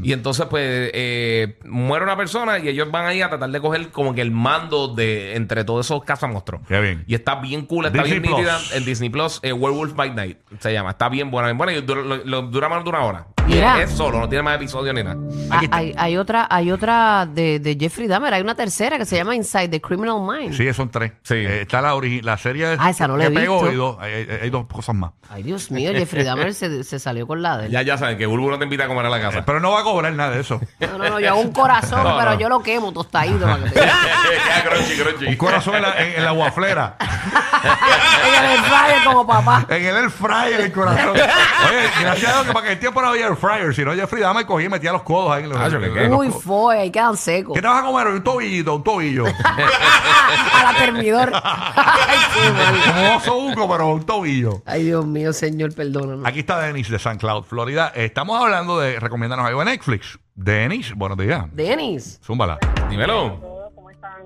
Y 0.03 0.13
entonces, 0.13 0.47
pues, 0.49 0.91
eh, 0.95 1.59
muere 1.65 2.05
una 2.05 2.17
persona 2.17 2.59
y 2.59 2.69
ellos 2.69 2.91
van 2.91 3.07
ahí 3.07 3.21
a 3.23 3.29
tratar 3.29 3.51
de 3.51 3.61
coger 3.61 3.89
como 3.91 4.15
que 4.15 4.21
el 4.23 4.31
mando 4.31 4.89
de 4.89 5.35
entre 5.37 5.65
todos 5.65 5.87
esos 5.87 6.05
cazamostros. 6.05 6.61
Qué 6.69 6.81
bien. 6.81 7.05
Y 7.07 7.15
está 7.15 7.37
bien 7.37 7.67
cool, 7.67 7.87
está 7.87 8.03
Disney 8.03 8.21
bien 8.21 8.33
nítida. 8.37 8.59
En 8.75 8.85
Disney 8.85 9.11
Plus, 9.11 9.41
eh, 9.43 9.53
Werewolf 9.53 9.95
by 9.95 10.15
Night 10.15 10.39
se 10.59 10.73
llama. 10.73 10.91
Está 10.91 11.09
bien 11.09 11.31
buena, 11.31 11.49
bien 11.49 11.59
buena. 11.59 11.73
Y 11.73 11.81
dura, 11.83 12.03
lo- 12.03 12.25
lo- 12.25 12.43
dura 12.43 12.69
más 12.69 12.83
de 12.85 12.91
una 12.91 13.01
hora. 13.05 13.27
Y 13.51 13.55
Mira. 13.55 13.83
es, 13.83 13.91
solo, 13.91 14.21
no 14.21 14.29
tiene 14.29 14.43
más 14.45 14.55
episodios 14.55 14.95
ni 14.95 15.03
nada. 15.03 15.17
Ah, 15.51 15.57
Aquí 15.57 15.65
está. 15.65 15.77
hay, 15.79 15.93
hay 15.99 16.17
otra, 16.17 16.47
hay 16.49 16.71
otra 16.71 17.27
de, 17.27 17.59
de 17.59 17.77
Jeffrey 17.79 18.07
Dahmer, 18.07 18.33
hay 18.33 18.43
una 18.43 18.55
tercera 18.55 18.97
que 18.97 19.05
se 19.05 19.17
llama 19.17 19.35
Inside 19.35 19.69
the 19.69 19.81
Criminal 19.81 20.21
Mind. 20.21 20.55
Sí, 20.57 20.73
son 20.73 20.89
tres. 20.89 21.13
Sí. 21.25 21.35
Eh, 21.35 21.63
está 21.63 21.81
la, 21.81 21.95
origi- 21.97 22.23
la 22.23 22.39
serie 22.39 22.77
Ah, 22.79 22.91
esa 22.91 23.09
no 23.09 23.17
la 23.17 23.27
que 23.27 23.33
he 23.33 23.35
pegó 23.35 23.55
visto. 23.57 23.73
y 23.73 23.77
dos, 23.77 23.97
hay, 24.01 24.13
hay- 24.13 24.29
hay 24.43 24.51
dos 24.51 24.67
cosas 24.67 24.95
más. 24.95 25.11
Ay, 25.29 25.43
Dios 25.43 25.71
mío, 25.73 25.91
Jeffrey 25.93 26.23
Dahmer 26.23 26.55
se, 26.55 26.85
se 26.85 26.99
salió 27.01 27.27
con 27.27 27.43
la 27.43 27.59
de 27.59 27.67
él. 27.67 27.73
Ya, 27.73 27.83
ya 27.83 27.99
saben 27.99 28.17
que 28.19 28.27
Bulbo 28.27 28.51
no 28.51 28.59
te 28.59 28.65
invita 28.65 28.85
a 28.85 28.87
comer 28.89 29.07
a 29.07 29.11
la 29.11 29.21
casa. 29.21 29.45
Pero 29.45 29.59
no 29.59 29.73
va 29.73 29.81
a 29.81 29.83
cobrar 29.83 30.13
nada 30.13 30.31
de 30.31 30.41
eso. 30.41 30.61
No, 30.79 30.99
no, 30.99 31.09
no, 31.11 31.19
yo 31.21 31.31
hago 31.31 31.41
un 31.41 31.51
corazón, 31.53 32.05
No, 32.05 32.17
pero 32.19 32.33
no. 32.35 32.39
yo 32.39 32.49
lo 32.49 32.63
quemo 32.63 32.93
tostadito. 32.93 33.41
para 33.47 33.65
que 33.65 33.71
te- 33.71 33.81
Queda 33.81 34.65
crunchy, 34.71 34.97
crunchy. 35.03 35.27
Un 35.27 35.37
corazón 35.37 35.75
en 35.75 35.83
la, 35.83 35.95
en, 36.01 36.15
en 36.19 36.25
la 36.25 36.31
guaflera. 36.31 36.97
en 37.01 38.51
el 38.51 38.59
fryer 38.59 39.05
como 39.05 39.27
papá. 39.27 39.67
En 39.69 39.85
el 39.85 39.97
air 39.97 40.11
fryer 40.11 40.61
el 40.61 40.73
corazón. 40.73 41.11
Oye, 41.11 41.91
gracias 42.01 42.31
a 42.31 42.35
Dios 42.35 42.47
que 42.47 42.53
para 42.53 42.67
que 42.67 42.73
el 42.73 42.79
tiempo 42.79 43.03
no 43.03 43.09
había 43.09 43.27
air 43.27 43.37
fryer. 43.41 43.75
Si 43.75 43.85
no, 43.85 43.93
Jeffrey 43.95 44.23
Dahmer 44.23 44.47
cogía 44.47 44.67
y 44.67 44.69
metía 44.69 44.93
los 44.93 45.03
codos 45.03 45.33
ahí 45.33 45.45
en 45.45 45.49
los. 45.51 45.59
Ah, 45.59 45.69
yo, 45.69 45.81
¿qué, 45.81 45.87
en 45.87 45.95
qué? 45.95 46.09
los- 46.09 46.19
Uy, 46.19 46.31
fue, 46.31 46.79
ahí 46.79 46.91
quedan 46.91 47.17
secos. 47.17 47.55
¿Qué 47.55 47.61
te 47.63 47.67
vas 47.67 47.83
a 47.83 47.87
comer? 47.87 48.07
hoy? 48.07 48.15
Un 48.17 48.23
tobillito, 48.25 48.75
un 48.77 48.85
tobillo. 48.85 49.25
a 49.45 50.73
la 50.73 50.79
termidor. 50.79 51.33
Ay, 51.45 52.19
qué 52.35 52.51
mal. 52.53 52.75
Como 52.95 53.17
oso 53.17 53.41
buco, 53.41 53.69
pero 53.71 53.89
un 53.89 54.05
tobillo. 54.07 54.63
Ay, 54.67 54.85
Dios 54.85 55.05
mío, 55.07 55.33
señor, 55.33 55.75
perdónanos. 55.75 56.25
Aquí 56.27 56.41
está 56.41 56.61
Denis 56.61 56.89
de 56.91 56.99
San 56.99 57.19
Cloud, 57.19 57.45
Florida. 57.45 57.93
Estamos 57.95 58.41
hablando 58.41 58.79
de 58.79 59.01
recomiéndanos 59.01 59.47
algo 59.47 59.63
en 59.63 59.69
Netflix. 59.69 60.19
Denis, 60.35 60.95
buenos 60.95 61.19
días. 61.19 61.47
Denis, 61.53 62.21
Zúmbala. 62.25 62.59
Dímelo. 62.89 63.51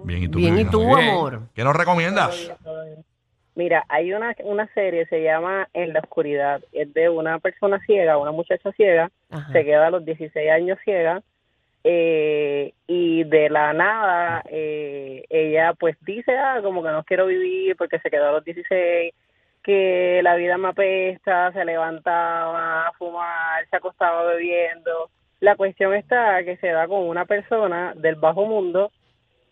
Bien, 0.04 0.22
¿y 0.22 0.28
tú? 0.28 0.38
bien, 0.38 0.58
¿y 0.58 0.64
tú, 0.66 0.94
amor? 0.96 1.48
¿Qué 1.54 1.64
nos 1.64 1.74
recomiendas? 1.74 2.36
Mira, 3.54 3.84
hay 3.88 4.12
una, 4.12 4.34
una 4.42 4.66
serie, 4.74 5.06
se 5.06 5.22
llama 5.22 5.68
En 5.72 5.92
la 5.92 6.00
Oscuridad. 6.00 6.60
Es 6.72 6.92
de 6.92 7.08
una 7.08 7.38
persona 7.38 7.80
ciega, 7.86 8.18
una 8.18 8.32
muchacha 8.32 8.72
ciega, 8.72 9.10
Ajá. 9.30 9.52
se 9.52 9.64
queda 9.64 9.86
a 9.86 9.90
los 9.90 10.04
16 10.04 10.50
años 10.50 10.78
ciega 10.84 11.22
eh, 11.86 12.72
y 12.86 13.24
de 13.24 13.50
la 13.50 13.74
nada 13.74 14.42
eh, 14.48 15.24
ella 15.28 15.74
pues 15.74 15.96
dice, 16.00 16.34
ah, 16.34 16.60
como 16.62 16.82
que 16.82 16.88
no 16.88 17.04
quiero 17.04 17.26
vivir 17.26 17.76
porque 17.76 17.98
se 17.98 18.10
quedó 18.10 18.30
a 18.30 18.32
los 18.32 18.44
16, 18.44 19.12
que 19.62 20.20
la 20.22 20.34
vida 20.36 20.56
me 20.56 20.68
apesta, 20.68 21.52
se 21.52 21.62
levantaba 21.64 22.88
a 22.88 22.92
fumar, 22.92 23.68
se 23.68 23.76
acostaba 23.76 24.24
bebiendo. 24.24 25.10
La 25.40 25.56
cuestión 25.56 25.94
está 25.94 26.42
que 26.42 26.56
se 26.56 26.68
da 26.68 26.88
con 26.88 27.02
una 27.06 27.26
persona 27.26 27.92
del 27.96 28.14
bajo 28.14 28.46
mundo 28.46 28.90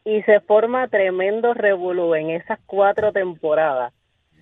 y 0.04 0.22
se 0.22 0.40
forma 0.40 0.88
tremendo 0.88 1.54
revolú 1.54 2.14
en 2.14 2.30
esas 2.30 2.58
cuatro 2.66 3.12
temporadas. 3.12 3.92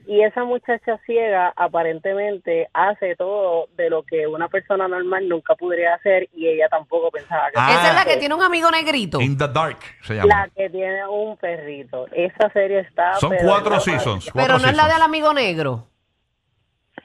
Y 0.06 0.22
esa 0.22 0.44
muchacha 0.44 0.98
ciega 1.04 1.52
aparentemente 1.54 2.68
hace 2.72 3.14
todo 3.16 3.68
de 3.76 3.90
lo 3.90 4.02
que 4.02 4.26
una 4.26 4.48
persona 4.48 4.88
normal 4.88 5.28
nunca 5.28 5.54
podría 5.54 5.94
hacer 5.94 6.28
y 6.32 6.48
ella 6.48 6.68
tampoco 6.68 7.10
pensaba 7.10 7.48
que 7.50 7.56
Ah. 7.56 7.70
Esa 7.72 7.88
es 7.90 7.94
la 7.94 8.04
que 8.06 8.16
tiene 8.16 8.34
un 8.34 8.42
amigo 8.42 8.70
negrito. 8.70 9.20
In 9.20 9.36
the 9.36 9.46
Dark 9.46 9.78
se 10.02 10.14
llama. 10.14 10.26
La 10.26 10.48
que 10.56 10.70
tiene 10.70 11.06
un 11.06 11.36
perrito. 11.36 12.06
Esa 12.12 12.50
serie 12.50 12.80
está... 12.80 13.14
Son 13.20 13.30
pero 13.30 13.46
cuatro 13.46 13.74
no, 13.74 13.80
seasons. 13.80 14.30
Pero 14.34 14.58
no 14.58 14.68
es 14.68 14.76
la 14.76 14.88
del 14.88 15.02
amigo 15.02 15.32
negro. 15.34 15.86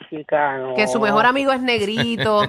Chica, 0.09 0.57
no. 0.57 0.75
Que 0.75 0.87
su 0.87 0.99
mejor 0.99 1.25
amigo 1.25 1.51
es 1.51 1.61
negrito. 1.61 2.41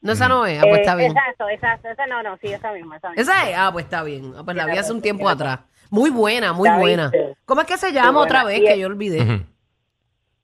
No, 0.00 0.12
esa 0.12 0.28
no 0.28 0.46
es. 0.46 0.58
Ah, 0.58 0.62
pues 0.62 0.78
Eh, 0.78 0.80
está 0.82 0.94
bien. 0.94 1.10
Exacto, 1.10 1.48
exacto. 1.48 1.88
Esa 1.88 2.06
no, 2.06 2.22
no, 2.22 2.36
sí, 2.38 2.52
esa 2.52 2.72
misma. 2.72 2.96
Esa 2.96 3.08
misma. 3.10 3.22
¿Esa 3.22 3.50
es? 3.50 3.56
Ah, 3.58 3.70
pues 3.72 3.84
está 3.84 4.02
bien. 4.04 4.32
Ah, 4.36 4.42
pues 4.44 4.56
la 4.56 4.66
vi 4.66 4.78
hace 4.78 4.92
un 4.92 5.02
tiempo 5.02 5.28
atrás. 5.28 5.60
Muy 5.90 6.10
buena, 6.10 6.52
muy 6.52 6.68
¿La 6.68 6.78
buena. 6.78 7.12
¿Cómo 7.44 7.60
es 7.60 7.66
que 7.66 7.76
se 7.76 7.92
llama 7.92 8.20
otra 8.20 8.44
vez? 8.44 8.60
Que 8.60 8.78
yo 8.78 8.86
olvidé. 8.86 9.44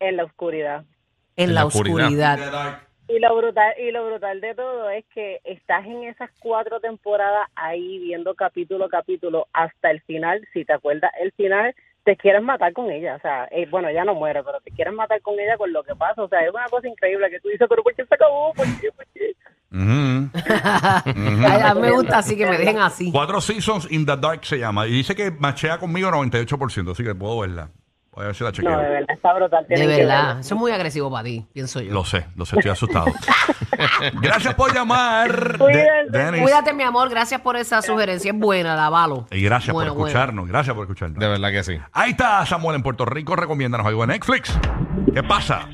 En 0.01 0.17
la 0.17 0.25
oscuridad. 0.25 0.85
En 1.37 1.55
la 1.55 1.65
oscuridad. 1.67 2.81
Y 3.09 3.19
lo 3.19 3.37
brutal 3.37 3.75
y 3.79 3.91
lo 3.91 4.07
brutal 4.07 4.41
de 4.41 4.55
todo 4.55 4.89
es 4.89 5.05
que 5.13 5.41
estás 5.45 5.85
en 5.85 6.05
esas 6.05 6.31
cuatro 6.39 6.81
temporadas 6.81 7.47
ahí 7.57 7.99
viendo 7.99 8.35
capítulo 8.35 8.87
a 8.87 8.89
capítulo 8.89 9.49
hasta 9.53 9.91
el 9.91 10.01
final. 10.03 10.47
Si 10.53 10.65
te 10.65 10.73
acuerdas, 10.73 11.13
el 11.21 11.33
final 11.33 11.75
te 12.05 12.17
quieres 12.17 12.43
matar 12.43 12.73
con 12.73 12.91
ella. 12.91 13.17
O 13.17 13.21
sea, 13.21 13.47
eh, 13.51 13.67
bueno, 13.71 13.89
ella 13.89 14.05
no 14.05 14.15
muere, 14.15 14.43
pero 14.43 14.61
te 14.61 14.71
quieres 14.71 14.95
matar 14.95 15.21
con 15.23 15.39
ella 15.39 15.57
con 15.57 15.73
lo 15.73 15.83
que 15.83 15.95
pasa. 15.95 16.23
O 16.23 16.29
sea, 16.29 16.41
es 16.45 16.51
una 16.51 16.67
cosa 16.69 16.89
increíble 16.89 17.31
que 17.31 17.41
tú 17.41 17.49
dices, 17.49 17.67
pero 17.69 17.83
¿por 17.83 17.95
qué 17.95 18.05
se 18.05 18.15
acabó? 18.15 18.53
¿Por 18.55 18.67
qué? 18.81 18.91
¿Por 18.93 19.07
qué? 19.15 19.33
Ujú. 19.73 20.31
Ay, 21.47 21.63
a 21.63 21.75
mí 21.75 21.81
me 21.81 21.93
gusta 21.93 22.19
así, 22.19 22.37
que 22.37 22.47
me 22.47 22.59
dejen 22.59 22.79
así. 22.79 23.11
Cuatro 23.11 23.41
Seasons 23.41 23.91
in 23.91 24.05
the 24.05 24.17
Dark 24.17 24.45
se 24.45 24.59
llama. 24.59 24.87
Y 24.87 24.93
dice 24.93 25.15
que 25.15 25.31
machea 25.31 25.79
conmigo 25.79 26.11
98%, 26.11 26.93
así 26.93 27.05
que 27.05 27.15
puedo 27.15 27.41
verla. 27.41 27.71
Voy 28.15 28.25
a 28.25 28.27
ver 28.27 28.35
si 28.37 28.45
la 28.45 28.53
chequeo. 28.53 28.71
No, 28.71 28.79
de 28.79 28.89
verdad, 28.91 29.07
está 29.09 29.33
brutal. 29.33 29.63
De 29.67 29.75
tienen 29.75 29.89
que 29.97 30.03
verdad. 30.03 30.25
verlo. 30.27 30.41
Eso 30.41 30.55
es 30.55 30.61
muy 30.61 30.71
agresivo 30.71 31.11
para 31.11 31.25
ti, 31.25 31.47
pienso 31.53 31.81
yo. 31.81 31.93
Lo 31.95 32.05
sé, 32.05 32.27
lo 32.37 32.45
sé, 32.45 32.57
estoy 32.57 32.71
asustado. 32.73 33.07
Gracias 34.21 34.55
por 34.55 34.75
llamar, 34.75 35.57
Cuídense. 35.59 36.11
De- 36.11 36.25
Denis. 36.25 36.43
Cuídate, 36.43 36.75
mi 36.75 36.83
amor. 36.83 37.09
Gracias 37.09 37.41
por 37.41 37.57
esa 37.57 37.81
sugerencia. 37.83 38.33
Es 38.33 38.39
buena, 38.39 38.77
la 38.77 38.87
avalo. 38.87 39.27
Y 39.31 39.43
gracias 39.43 39.73
Bueno, 39.73 39.93
por 39.93 39.99
bueno. 40.01 40.09
escucharnos. 40.09 40.49
Gracias 40.49 40.75
por 40.77 40.85
escucharnos. 40.85 41.19
De 41.19 41.27
verdad 41.29 41.51
que 41.51 41.63
sí. 41.65 41.79
Ahí 41.93 42.11
está 42.11 42.45
Samuel 42.45 42.77
en 42.77 42.83
Puerto 42.83 43.05
Rico. 43.07 43.35
Recomiéndanos 43.35 43.87
algo 43.87 44.05
en 44.05 44.11
Netflix. 44.11 44.59
¿Qué 45.15 45.23
pasa? 45.23 45.69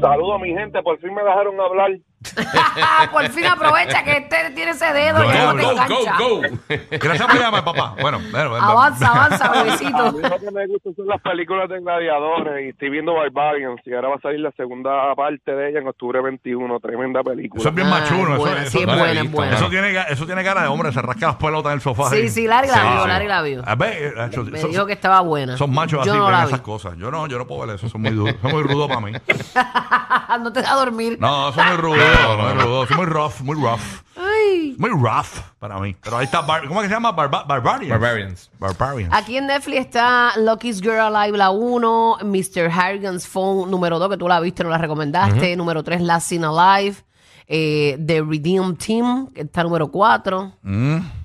Saludos, 0.00 0.40
mi 0.40 0.48
gente. 0.50 0.82
Por 0.82 0.98
fin 0.98 1.14
me 1.14 1.22
dejaron 1.22 1.60
hablar. 1.60 1.90
por 3.12 3.28
fin 3.30 3.46
aprovecha 3.46 4.02
que 4.04 4.18
este 4.18 4.50
tiene 4.54 4.70
ese 4.72 4.92
dedo 4.92 5.22
y 5.24 5.26
no 5.36 5.54
te. 5.56 5.62
Go, 5.62 5.70
engancha. 5.72 6.16
go, 6.18 6.40
go. 6.40 6.42
Gracias 6.90 7.28
por 7.28 7.38
llamar, 7.40 7.64
papá. 7.64 7.94
Bueno, 8.00 8.20
bueno, 8.30 8.50
bueno. 8.50 8.64
Avanza, 8.64 9.08
avanza, 9.08 9.46
A 9.46 9.62
bebecito. 9.62 10.12
mí 10.12 10.20
lo 10.22 10.38
que 10.38 10.50
me 10.50 10.66
gustan 10.66 10.94
son 10.94 11.06
las 11.06 11.20
películas 11.20 11.68
de 11.68 11.80
gladiadores 11.80 12.64
y 12.66 12.68
estoy 12.70 12.90
viendo 12.90 13.14
Barbarians 13.14 13.80
y 13.84 13.92
ahora 13.94 14.08
va 14.08 14.14
a 14.16 14.20
salir 14.20 14.40
la 14.40 14.50
segunda 14.52 15.14
parte 15.16 15.52
de 15.52 15.70
ella 15.70 15.80
en 15.80 15.88
octubre 15.88 16.20
21. 16.22 16.80
Tremenda 16.80 17.22
película. 17.22 17.60
Eso 17.60 17.68
es 17.68 17.74
bien 17.74 17.86
Ah, 17.88 17.90
machuno. 18.00 18.36
buena, 18.36 18.62
eso, 18.62 18.70
sí, 18.70 18.78
es 18.78 18.84
eso- 18.88 18.96
buena, 18.98 19.20
es 19.20 19.30
buena. 19.30 19.56
Eso 19.56 19.68
tiene, 19.68 20.04
eso 20.08 20.26
tiene 20.26 20.44
cara 20.44 20.62
de 20.62 20.68
hombre, 20.68 20.92
se 20.92 21.02
rasca 21.02 21.26
las 21.28 21.36
pelotas 21.36 21.70
en 21.72 21.76
el 21.76 21.80
sofá. 21.80 22.10
Sí, 22.10 22.16
ahí. 22.16 22.28
sí, 22.28 22.46
Larry 22.46 22.68
la 22.68 22.82
vio. 22.94 23.06
Larry 23.06 23.28
la 23.28 23.42
vio. 23.42 23.62
A 23.66 23.74
ver, 23.74 23.92
eh, 24.02 24.12
eso- 24.30 24.44
Me 24.44 24.58
eso- 24.58 24.68
dijo 24.68 24.86
que 24.86 24.92
estaba 24.92 25.20
buena. 25.20 25.56
son 25.56 25.72
machos 25.74 26.04
Yo 26.04 26.12
así, 26.12 26.18
no 26.20 26.26
ven 26.26 26.34
esas 26.36 26.52
vi. 26.52 26.58
cosas. 26.60 26.96
Yo 26.96 27.10
no, 27.10 27.26
yo 27.26 27.38
no 27.38 27.46
puedo 27.46 27.66
ver 27.66 27.76
eso, 27.76 27.88
son 27.88 28.02
muy 28.02 28.10
duros, 28.10 28.34
son 28.40 28.50
muy 28.52 28.62
rudos 28.62 28.88
para 28.88 29.00
mí. 29.00 29.12
no 30.40 30.52
te 30.52 30.62
da 30.62 30.72
a 30.72 30.76
dormir. 30.76 31.16
No, 31.20 31.52
son 31.52 31.66
muy 31.68 31.76
rudos, 31.76 31.98
muy 32.96 33.06
rough, 33.06 33.40
muy 33.42 33.56
rough. 33.56 33.80
Ay. 34.16 34.74
muy, 34.78 34.90
rough 34.90 35.40
para 35.58 35.78
mí. 35.78 35.96
Pero 36.02 36.18
ahí 36.18 36.24
está, 36.24 36.40
Bar- 36.42 36.66
¿cómo 36.68 36.80
es 36.80 36.84
que 36.84 36.88
se 36.88 36.94
llama? 36.94 37.12
Barba- 37.12 37.44
Barbarians. 37.44 37.90
Barbarians. 37.90 38.50
Barbarians. 38.58 39.14
Aquí 39.14 39.36
en 39.36 39.46
Netflix 39.46 39.80
está 39.80 40.32
Lucky's 40.36 40.80
Girl 40.80 41.14
Alive 41.14 41.36
la 41.38 41.50
1, 41.50 42.18
Mr. 42.22 42.70
Harrigan's 42.70 43.26
Phone 43.26 43.70
número 43.70 43.98
2, 43.98 44.10
que 44.10 44.16
tú 44.16 44.28
la 44.28 44.40
viste, 44.40 44.62
no 44.64 44.70
la 44.70 44.78
recomendaste, 44.78 45.56
número 45.56 45.82
3, 45.82 46.00
Last 46.02 46.28
Seen 46.28 46.44
Alive, 46.44 46.96
eh, 47.48 47.98
The 48.04 48.22
Redeem 48.22 48.76
Team, 48.76 49.28
que 49.32 49.42
está 49.42 49.62
número 49.62 49.88
4. 49.90 50.52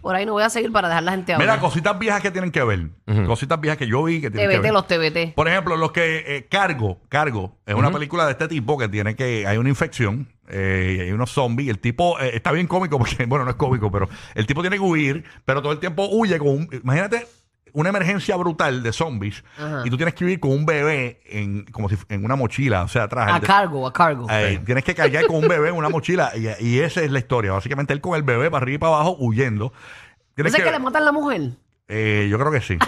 Por 0.02 0.16
ahí 0.16 0.26
no 0.26 0.34
voy 0.34 0.44
a 0.44 0.50
seguir 0.50 0.72
para 0.72 0.88
dejar 0.88 1.04
la 1.04 1.12
gente 1.12 1.34
hablar. 1.34 1.48
Mm. 1.48 1.52
Mira, 1.52 1.62
cositas 1.62 1.98
viejas 2.00 2.22
que 2.22 2.32
tienen 2.32 2.52
que 2.52 2.64
ver. 2.64 2.90
Cositas 3.26 3.60
viejas 3.60 3.78
que 3.78 3.88
yo 3.88 4.04
vi 4.04 4.22
que 4.22 4.30
tienen 4.32 4.50
que 4.50 4.58
TBT, 4.58 4.64
ver. 4.64 4.74
los 4.74 4.88
TBT. 4.88 5.36
Por 5.36 5.48
ejemplo, 5.48 5.76
los 5.78 5.92
que 5.92 6.24
eh, 6.28 6.48
Cargo, 6.50 7.00
Cargo, 7.10 7.58
es 7.66 7.76
una 7.76 7.92
película 7.92 8.26
de 8.26 8.32
este 8.32 8.48
tipo 8.48 8.78
que 8.78 8.88
tiene 8.90 9.16
que 9.16 9.46
hay 9.48 9.58
una 9.58 9.70
infección, 9.70 10.28
eh, 10.48 10.96
y 10.98 11.02
hay 11.02 11.12
unos 11.12 11.32
zombies, 11.32 11.70
el 11.70 11.80
tipo 11.80 12.20
eh, 12.20 12.32
está 12.34 12.52
bien 12.52 12.68
cómico 12.68 12.98
porque 12.98 13.26
bueno, 13.28 13.46
no 13.46 13.52
es 13.52 13.58
cómico, 13.58 13.92
pero 13.92 14.08
el 14.36 14.46
tipo 14.46 14.62
tiene 14.62 14.78
que 14.78 14.84
huir, 14.84 15.24
pero 15.46 15.62
todo 15.62 15.72
el 15.72 15.80
tiempo 15.80 16.08
huye 16.12 16.38
con 16.40 16.48
un, 16.50 16.70
imagínate 16.72 17.28
una 17.74 17.90
emergencia 17.90 18.36
brutal 18.38 18.82
de 18.82 18.92
zombies 18.92 19.44
Ajá. 19.58 19.84
y 19.86 19.90
tú 19.92 19.98
tienes 19.98 20.16
que 20.16 20.26
huir 20.26 20.40
con 20.40 20.52
un 20.52 20.66
bebé 20.66 21.20
en 21.26 21.64
como 21.66 21.90
si 21.90 21.98
en 22.10 22.26
una 22.26 22.36
mochila, 22.36 22.84
o 22.84 22.88
sea, 22.88 23.04
atrás. 23.04 23.30
A 23.32 23.40
cargo, 23.40 23.86
a 23.86 23.94
cargo. 23.94 24.26
eh, 24.32 24.60
Tienes 24.66 24.84
que 24.84 24.96
cargar 24.96 25.28
con 25.28 25.36
un 25.36 25.48
bebé 25.48 25.70
en 25.70 25.76
una 25.76 25.90
mochila 25.90 26.32
y, 26.36 26.66
y 26.66 26.80
esa 26.80 27.02
es 27.04 27.12
la 27.12 27.20
historia. 27.20 27.52
Básicamente 27.52 27.94
él 27.94 28.02
con 28.02 28.16
el 28.16 28.24
bebé 28.24 28.50
para 28.50 28.64
arriba 28.64 28.76
y 28.76 28.80
para 28.80 28.94
abajo 28.96 29.18
huyendo. 29.20 29.74
Tienes 30.34 30.54
¿Ese 30.54 30.64
que 30.64 30.72
le 30.72 30.80
matan 30.80 31.04
a 31.04 31.06
la 31.06 31.12
mujer? 31.12 31.52
Eh, 31.90 32.28
yo 32.30 32.38
creo 32.38 32.52
que 32.52 32.62
sí. 32.62 32.78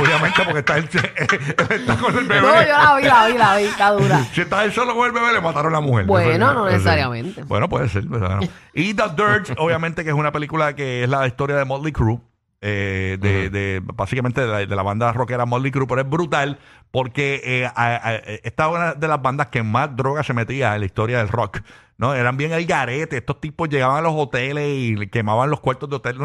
Obviamente 0.00 0.42
porque 0.44 0.58
está, 0.60 0.76
él, 0.78 0.88
él 0.92 1.80
está 1.80 1.96
con 1.96 2.16
el 2.18 2.26
bebé. 2.26 2.40
No, 2.40 2.62
yo 2.62 2.68
la 2.68 2.96
vi, 2.96 3.04
la 3.04 3.26
vi, 3.26 3.38
la 3.38 3.56
vi, 3.56 3.64
está 3.64 3.90
dura. 3.90 4.18
Si 4.34 4.40
está 4.40 4.64
él 4.64 4.72
solo 4.72 4.94
con 4.94 5.06
el 5.06 5.12
bebé, 5.12 5.32
le 5.32 5.40
mataron 5.40 5.72
a 5.72 5.76
la 5.76 5.80
mujer. 5.80 6.06
Bueno, 6.06 6.30
Eso- 6.46 6.54
no 6.54 6.66
eso- 6.68 6.76
necesariamente. 6.76 7.42
Bueno, 7.44 7.68
puede 7.68 7.88
ser. 7.88 8.06
pues, 8.06 8.20
bueno. 8.20 8.40
Y 8.74 8.94
The 8.94 9.02
Dirt, 9.16 9.50
obviamente, 9.58 10.04
que 10.04 10.10
es 10.10 10.16
una 10.16 10.32
película 10.32 10.74
que 10.74 11.04
es 11.04 11.08
la 11.08 11.26
historia 11.26 11.56
de 11.56 11.64
Motley 11.64 11.92
Crue. 11.92 12.20
eh, 12.64 13.18
de, 13.20 13.50
de- 13.50 13.80
básicamente 13.82 14.40
de 14.40 14.46
la, 14.46 14.58
de 14.58 14.66
la 14.76 14.82
banda 14.82 15.12
rockera 15.12 15.44
Motley 15.46 15.72
Crue, 15.72 15.86
pero 15.88 16.00
es 16.02 16.08
brutal 16.08 16.58
porque 16.92 17.40
eh, 17.44 17.66
a- 17.66 18.08
a- 18.08 18.14
esta 18.14 18.66
es 18.66 18.70
una 18.72 18.94
de 18.94 19.08
las 19.08 19.20
bandas 19.20 19.48
que 19.48 19.62
más 19.64 19.96
droga 19.96 20.22
se 20.22 20.32
metía 20.32 20.74
en 20.74 20.80
la 20.80 20.86
historia 20.86 21.18
del 21.18 21.28
rock. 21.28 21.60
¿No? 22.02 22.14
Eran 22.14 22.36
bien 22.36 22.52
el 22.52 22.66
garete. 22.66 23.16
Estos 23.16 23.40
tipos 23.40 23.68
llegaban 23.70 23.96
a 23.96 24.00
los 24.02 24.12
hoteles 24.14 24.68
y 24.68 25.06
quemaban 25.06 25.48
los 25.48 25.60
cuartos 25.60 25.88
de 25.88 25.96
hotel. 25.96 26.16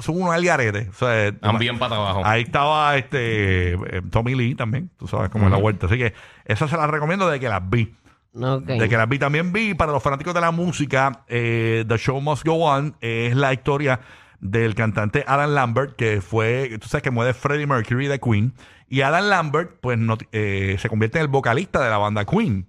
Son 0.00 0.22
unos 0.22 0.34
el 0.36 0.44
garete. 0.46 0.88
O 0.88 0.92
sea, 0.94 1.32
Van 1.42 1.58
bien 1.58 1.78
para 1.78 1.96
abajo. 1.96 2.22
Ahí 2.24 2.42
estaba 2.42 2.96
este 2.96 3.72
eh, 3.74 4.02
Tommy 4.10 4.34
Lee 4.34 4.54
también, 4.54 4.90
tú 4.96 5.06
sabes 5.08 5.28
cómo 5.30 5.44
es 5.46 5.50
la 5.50 5.58
vuelta. 5.58 5.86
Así 5.86 5.98
que 5.98 6.14
esa 6.46 6.68
se 6.68 6.76
las 6.76 6.88
recomiendo 6.88 7.28
de 7.28 7.38
que 7.40 7.48
las 7.48 7.68
vi. 7.68 7.94
Ok. 8.36 8.64
De 8.64 8.88
que 8.88 8.96
las 8.96 9.08
vi 9.08 9.18
también 9.18 9.52
vi 9.52 9.74
para 9.74 9.92
los 9.92 10.02
fanáticos 10.02 10.32
de 10.34 10.40
la 10.40 10.50
música, 10.52 11.24
eh, 11.28 11.84
The 11.86 11.98
Show 11.98 12.20
Must 12.20 12.46
Go 12.46 12.64
On 12.64 12.96
es 13.00 13.36
la 13.36 13.52
historia 13.52 14.00
del 14.40 14.74
cantante 14.74 15.24
Alan 15.26 15.54
Lambert, 15.54 15.96
que 15.96 16.20
fue, 16.20 16.78
tú 16.80 16.88
sabes 16.88 17.02
que 17.02 17.10
muere 17.10 17.34
Freddie 17.34 17.66
Mercury 17.66 18.06
de 18.08 18.20
Queen. 18.20 18.52
Y 18.88 19.00
Alan 19.00 19.30
Lambert, 19.30 19.78
pues, 19.80 19.98
no- 19.98 20.18
eh, 20.32 20.76
se 20.78 20.88
convierte 20.88 21.18
en 21.18 21.22
el 21.22 21.28
vocalista 21.28 21.82
de 21.82 21.90
la 21.90 21.98
banda 21.98 22.24
Queen. 22.24 22.66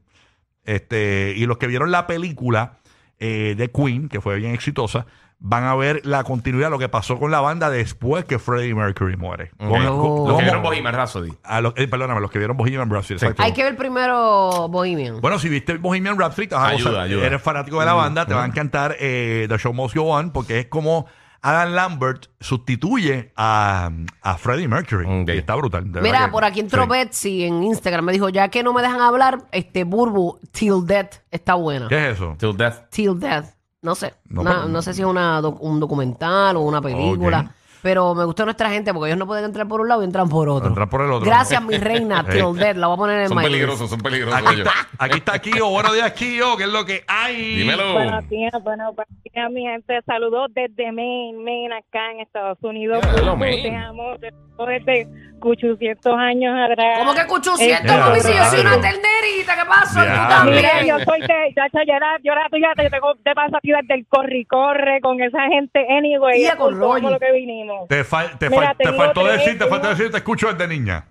Este, 0.66 1.34
y 1.36 1.46
los 1.46 1.58
que 1.58 1.68
vieron 1.68 1.92
la 1.92 2.08
película 2.08 2.78
eh, 3.20 3.56
de 3.58 3.72
Queen, 3.72 4.10
que 4.10 4.20
fue 4.22 4.36
bien 4.38 4.54
exitosa, 4.54 5.06
van 5.40 5.64
a 5.66 5.76
ver 5.76 6.02
la 6.06 6.24
continuidad, 6.24 6.70
lo 6.70 6.80
que 6.80 6.90
pasó 6.90 7.18
con 7.20 7.30
la 7.30 7.40
banda 7.42 7.70
después 7.70 8.26
que 8.26 8.40
Freddie 8.40 8.74
Mercury 8.74 9.16
muere. 9.18 9.52
Ok. 9.60 9.70
Con- 9.70 9.86
Oh. 9.88 10.16
con- 10.24 10.28
Los 10.30 10.38
que 10.38 10.44
vieron 10.44 10.64
Bohemian 10.64 10.94
Rhapsody. 10.96 11.32
a 11.44 11.62
los- 11.62 11.74
eh, 11.78 11.88
perdóname, 11.88 12.20
los 12.22 12.32
que 12.32 12.40
vieron 12.40 12.58
Bohemian 12.58 12.90
Rhapsody. 12.90 13.20
Hay 13.38 13.54
que 13.54 13.64
ver 13.64 13.76
primero 13.78 14.68
Bohemian. 14.70 15.22
Bueno, 15.22 15.38
si 15.40 15.50
viste 15.50 15.78
Bohemian 15.78 16.18
Rhapsody, 16.18 16.48
te 16.48 16.56
vas 16.56 16.64
a 16.64 16.68
Ayuda, 16.70 17.06
eres 17.08 17.42
fanático 17.42 17.80
de 17.80 17.86
la 17.86 17.94
banda, 17.94 18.26
te 18.26 18.34
va 18.34 18.44
a 18.44 18.48
encantar 18.48 18.96
eh, 19.00 19.46
The 19.50 19.58
Show 19.58 19.74
Must 19.74 19.96
Go 19.96 20.04
On, 20.06 20.32
porque 20.32 20.60
es 20.60 20.66
como 20.68 21.06
Adam 21.48 21.74
Lambert 21.74 22.28
sustituye 22.40 23.32
a, 23.36 23.92
a 24.22 24.38
Freddie 24.38 24.68
Mercury. 24.68 25.06
Ok. 25.06 25.30
Y 25.30 25.38
está 25.38 25.56
brutal. 25.56 25.84
de 25.84 25.90
verdad 25.92 26.02
Mira, 26.04 26.26
que- 26.26 26.32
por 26.32 26.44
aquí 26.44 26.60
entró 26.60 26.84
sí. 26.84 26.90
Betsy 26.90 27.44
en 27.44 27.64
Instagram. 27.64 28.06
Me 28.06 28.12
dijo, 28.14 28.30
ya 28.30 28.48
que 28.50 28.64
no 28.64 28.74
me 28.74 28.82
dejan 28.82 29.02
hablar, 29.02 29.46
este 29.52 29.84
Burbu, 29.84 30.40
Till 30.52 30.86
Death, 30.86 31.18
está 31.32 31.54
buena. 31.56 31.88
¿Qué 31.88 32.10
es 32.10 32.16
eso? 32.16 32.36
Till 32.40 32.56
Death. 32.58 32.90
Till 32.90 33.20
Death. 33.20 33.46
No 33.82 33.94
sé. 33.94 34.14
No, 34.26 34.42
Una- 34.42 34.52
pero- 34.56 34.68
no 34.70 34.82
sé 34.82 34.94
si 34.96 35.02
es 35.02 35.08
una 35.08 35.40
doc- 35.42 35.62
un 35.62 35.80
documental 35.80 36.58
o 36.58 36.62
una 36.62 36.82
película. 36.82 37.52
Pero 37.86 38.16
me 38.16 38.26
gusta 38.26 38.46
nuestra 38.46 38.72
gente 38.72 38.92
porque 38.96 39.10
ellos 39.12 39.20
no 39.20 39.28
pueden 39.28 39.46
entrar 39.46 39.68
por 39.68 39.80
un 39.80 39.88
lado 39.88 40.02
y 40.02 40.06
entran 40.06 40.28
por 40.28 40.50
otro. 40.50 40.70
Entran 40.70 40.90
por 40.90 41.02
el 41.04 41.12
otro. 41.12 41.24
Gracias, 41.24 41.62
mi 41.62 41.78
reina. 41.78 42.24
Till 42.26 42.56
Death. 42.58 42.78
La 42.78 42.88
voy 42.88 42.96
a 42.96 42.98
poner 42.98 43.20
en 43.20 43.28
Son 43.28 43.38
list. 43.38 43.48
peligrosos, 43.48 43.90
son 43.92 44.00
peligrosos 44.00 44.40
Aquí 44.40 44.56
ellos. 44.56 44.66
está, 44.68 44.88
aquí 44.98 45.18
está 45.18 45.38
Kio. 45.38 45.70
Buenos 45.70 45.94
días, 45.94 46.12
Kio. 46.14 46.58
¿Qué 46.58 46.64
es 46.64 46.70
lo 46.70 46.84
que 46.84 47.04
hay? 47.08 47.58
Dímelo. 47.58 47.94
Buenos 47.94 48.28
días, 48.28 48.54
buenos 48.64 48.96
días, 49.24 49.52
mi 49.52 49.62
gente. 49.62 50.02
Saludos 50.08 50.50
desde 50.56 50.92
Maine, 50.92 51.38
Maine, 51.44 51.76
acá 51.76 52.10
en 52.12 52.22
Estados 52.22 52.58
Unidos. 52.64 53.02
Ya, 53.04 53.22
hello, 53.22 53.36
Maine. 53.36 53.70
Te 53.70 53.76
amo, 53.76 54.04
desde 54.18 55.08
800 55.42 56.12
años 56.18 56.56
atrás. 56.58 56.98
¿Cómo 56.98 57.14
que 57.14 57.26
cuchu 57.28 57.56
siento, 57.56 57.94
Ya, 57.94 58.00
mami? 58.00 58.20
Si 58.22 58.34
yo 58.34 58.44
soy 58.46 58.62
una 58.62 58.78
diablo. 58.78 58.82
Ternerita, 59.26 59.56
¿qué 59.56 59.66
pasó? 59.68 60.04
Ya. 60.04 60.44
Mira, 60.46 60.82
yo 60.86 61.00
soy 61.06 61.22
de, 61.22 61.54
ya, 61.56 61.68
ya, 61.74 61.84
yo 61.86 61.94
era, 61.94 62.18
yo 62.24 62.32
era 62.32 62.48
tuya, 62.50 62.74
yo 62.82 62.90
tengo 62.90 63.14
de 63.16 63.34
paso 63.34 63.58
aquí 63.58 63.72
desde 63.72 63.94
el 63.94 64.08
corre 64.08 64.46
corre 64.46 65.02
con 65.02 65.22
esa 65.22 65.48
gente, 65.48 65.86
anyway, 65.90 66.42
Ya, 66.42 66.56
por 66.56 66.72
con 66.72 66.80
todo 66.80 67.10
lo 67.12 67.20
que 67.20 67.32
vinimos. 67.32 67.88
Te, 67.88 68.04
fal- 68.04 68.38
te, 68.38 68.50
Mira, 68.50 68.70
fal- 68.74 68.78
te 68.78 68.84
tengo 68.86 68.98
faltó 68.98 69.22
tres, 69.24 69.38
decir, 69.38 69.58
te 69.60 69.66
faltó 69.68 69.90
decir, 69.90 70.12
te 70.12 70.18
escucho 70.18 70.52
desde 70.54 70.68
niña. 70.68 71.06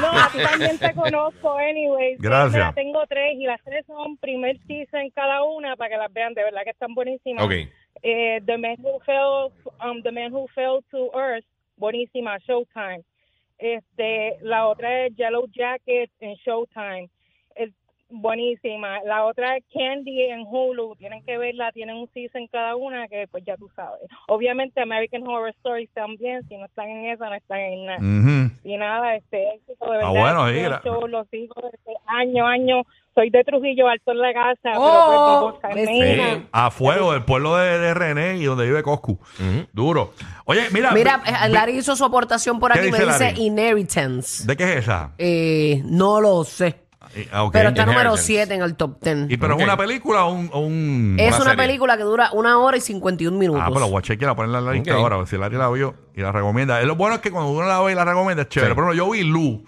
No, 0.00 0.08
a 0.12 0.28
ti 0.30 0.38
también 0.42 0.78
te 0.78 0.94
conozco, 0.94 1.56
anyway. 1.58 2.16
Gracias. 2.20 2.52
Mira, 2.54 2.72
tengo 2.72 3.06
tres 3.06 3.34
y 3.34 3.44
las 3.44 3.60
tres 3.64 3.84
son 3.86 4.16
primer 4.18 4.56
season 4.66 5.10
cada 5.14 5.42
una 5.42 5.76
para 5.76 5.90
que 5.90 5.96
las 5.96 6.12
vean, 6.12 6.34
de 6.34 6.44
verdad 6.44 6.62
que 6.64 6.70
están 6.70 6.94
buenísimas. 6.94 7.44
Ok. 7.44 7.52
eh, 8.02 8.40
The 8.46 8.56
Man 8.58 8.76
Who 8.82 9.00
Fell, 9.00 9.52
um, 9.84 10.02
The 10.02 10.12
Man 10.12 10.32
Who 10.32 10.46
Fell 10.54 10.80
to 10.90 11.10
Earth, 11.18 11.44
buenísima, 11.76 12.38
Showtime. 12.38 13.02
Este, 13.58 14.36
la 14.42 14.68
otra 14.68 15.06
es 15.06 15.16
Yellow 15.16 15.46
Jacket 15.52 16.10
en 16.20 16.34
Showtime, 16.34 17.08
buenísima. 18.08 19.00
La 19.04 19.24
otra 19.24 19.56
es 19.56 19.64
Candy 19.72 20.22
en 20.24 20.44
Hulu, 20.48 20.94
tienen 20.96 21.24
que 21.24 21.38
verla, 21.38 21.72
tienen 21.72 21.96
un 21.96 22.08
season 22.12 22.46
cada 22.50 22.76
una 22.76 23.08
que 23.08 23.26
pues 23.30 23.44
ya 23.44 23.56
tú 23.56 23.68
sabes. 23.74 24.00
Obviamente 24.28 24.80
American 24.80 25.26
Horror 25.26 25.50
Stories 25.58 25.90
también, 25.94 26.46
si 26.48 26.56
no 26.56 26.66
están 26.66 26.88
en 26.88 27.06
esa 27.06 27.28
no 27.28 27.34
están 27.34 27.58
en 27.60 27.86
nada. 27.86 28.50
Y 28.64 28.76
nada, 28.76 29.14
este 29.16 29.54
éxito 29.54 29.84
de 29.90 29.98
Ah, 29.98 30.10
verdad. 30.12 30.20
bueno, 30.20 30.50
yo 30.50 30.56
mira. 30.62 30.80
show 30.84 31.06
los 31.08 31.26
sigo 31.30 31.54
desde 31.62 31.96
año 32.06 32.46
a 32.46 32.50
año. 32.52 32.82
Soy 33.14 33.30
de 33.30 33.42
Trujillo 33.44 33.88
Alto 33.88 34.12
en 34.12 34.18
la 34.18 34.34
casa, 34.34 34.72
Oh, 34.78 35.48
pero 35.48 35.58
pues, 35.58 35.86
Carmena. 35.88 36.34
sí. 36.36 36.46
A 36.52 36.70
fuego, 36.70 37.12
del 37.14 37.24
pueblo 37.24 37.56
de, 37.56 37.78
de 37.78 37.94
René 37.94 38.36
y 38.36 38.44
donde 38.44 38.66
vive 38.66 38.82
Coscu. 38.82 39.18
Duro. 39.72 40.12
Oye, 40.44 40.64
mira. 40.70 40.90
Mira, 40.92 41.16
vi- 41.24 41.30
eh, 41.30 41.48
Larry 41.48 41.78
hizo 41.78 41.96
su 41.96 42.04
aportación 42.04 42.60
por 42.60 42.72
¿Qué 42.72 42.80
aquí. 42.80 42.90
Me 42.90 42.98
dice 42.98 43.06
dice 43.10 43.24
Larry? 43.24 43.42
Inheritance. 43.46 44.46
¿De 44.46 44.54
qué 44.54 44.64
es 44.64 44.76
esa? 44.80 45.14
Eh, 45.16 45.80
no 45.86 46.20
lo 46.20 46.44
sé. 46.44 46.85
Eh, 47.14 47.28
ah, 47.32 47.44
ok. 47.44 47.52
Pero 47.52 47.68
está 47.70 47.86
número 47.86 48.00
Inheritance. 48.10 48.22
7 48.24 48.54
en 48.54 48.62
el 48.62 48.74
top 48.76 49.00
10. 49.02 49.16
¿Y 49.30 49.36
pero 49.36 49.54
Ok. 49.54 49.60
es 49.60 49.64
una 49.66 49.76
película 49.76 50.24
o 50.24 50.32
un, 50.32 50.50
o 50.52 50.60
un- 50.60 51.16
Es 51.18 51.34
una 51.36 51.50
serie. 51.50 51.56
película 51.56 51.96
que 51.96 52.02
dura 52.02 52.30
una 52.32 52.58
hora 52.58 52.76
y 52.76 52.80
51 52.80 53.38
minutos. 53.38 53.62
Ah, 53.64 53.70
pero 53.72 53.88
voy 53.88 53.98
a 53.98 54.02
chequear, 54.02 54.30
a 54.30 54.34
ponerla 54.36 54.58
en 54.58 54.64
la 54.66 54.72
lista 54.72 54.92
Ok. 54.94 55.00
ahora, 55.00 55.14
a 55.16 55.18
ver 55.18 55.28
si 55.28 55.36
Larry 55.38 55.56
la 55.56 55.68
vio 55.70 55.94
y 56.14 56.20
la 56.20 56.32
recomienda. 56.32 56.80
Es 56.80 56.86
lo 56.86 56.96
bueno 56.96 57.14
es 57.16 57.20
que 57.20 57.30
cuando 57.30 57.50
uno 57.50 57.66
la 57.66 57.80
ve 57.80 57.92
y 57.92 57.94
la 57.94 58.04
recomienda 58.04 58.42
es 58.42 58.48
chévere. 58.48 58.72
Sí. 58.72 58.74
Por 58.74 58.84
ejemplo, 58.84 59.04
yo 59.04 59.10
vi 59.12 59.22
Lu, 59.22 59.64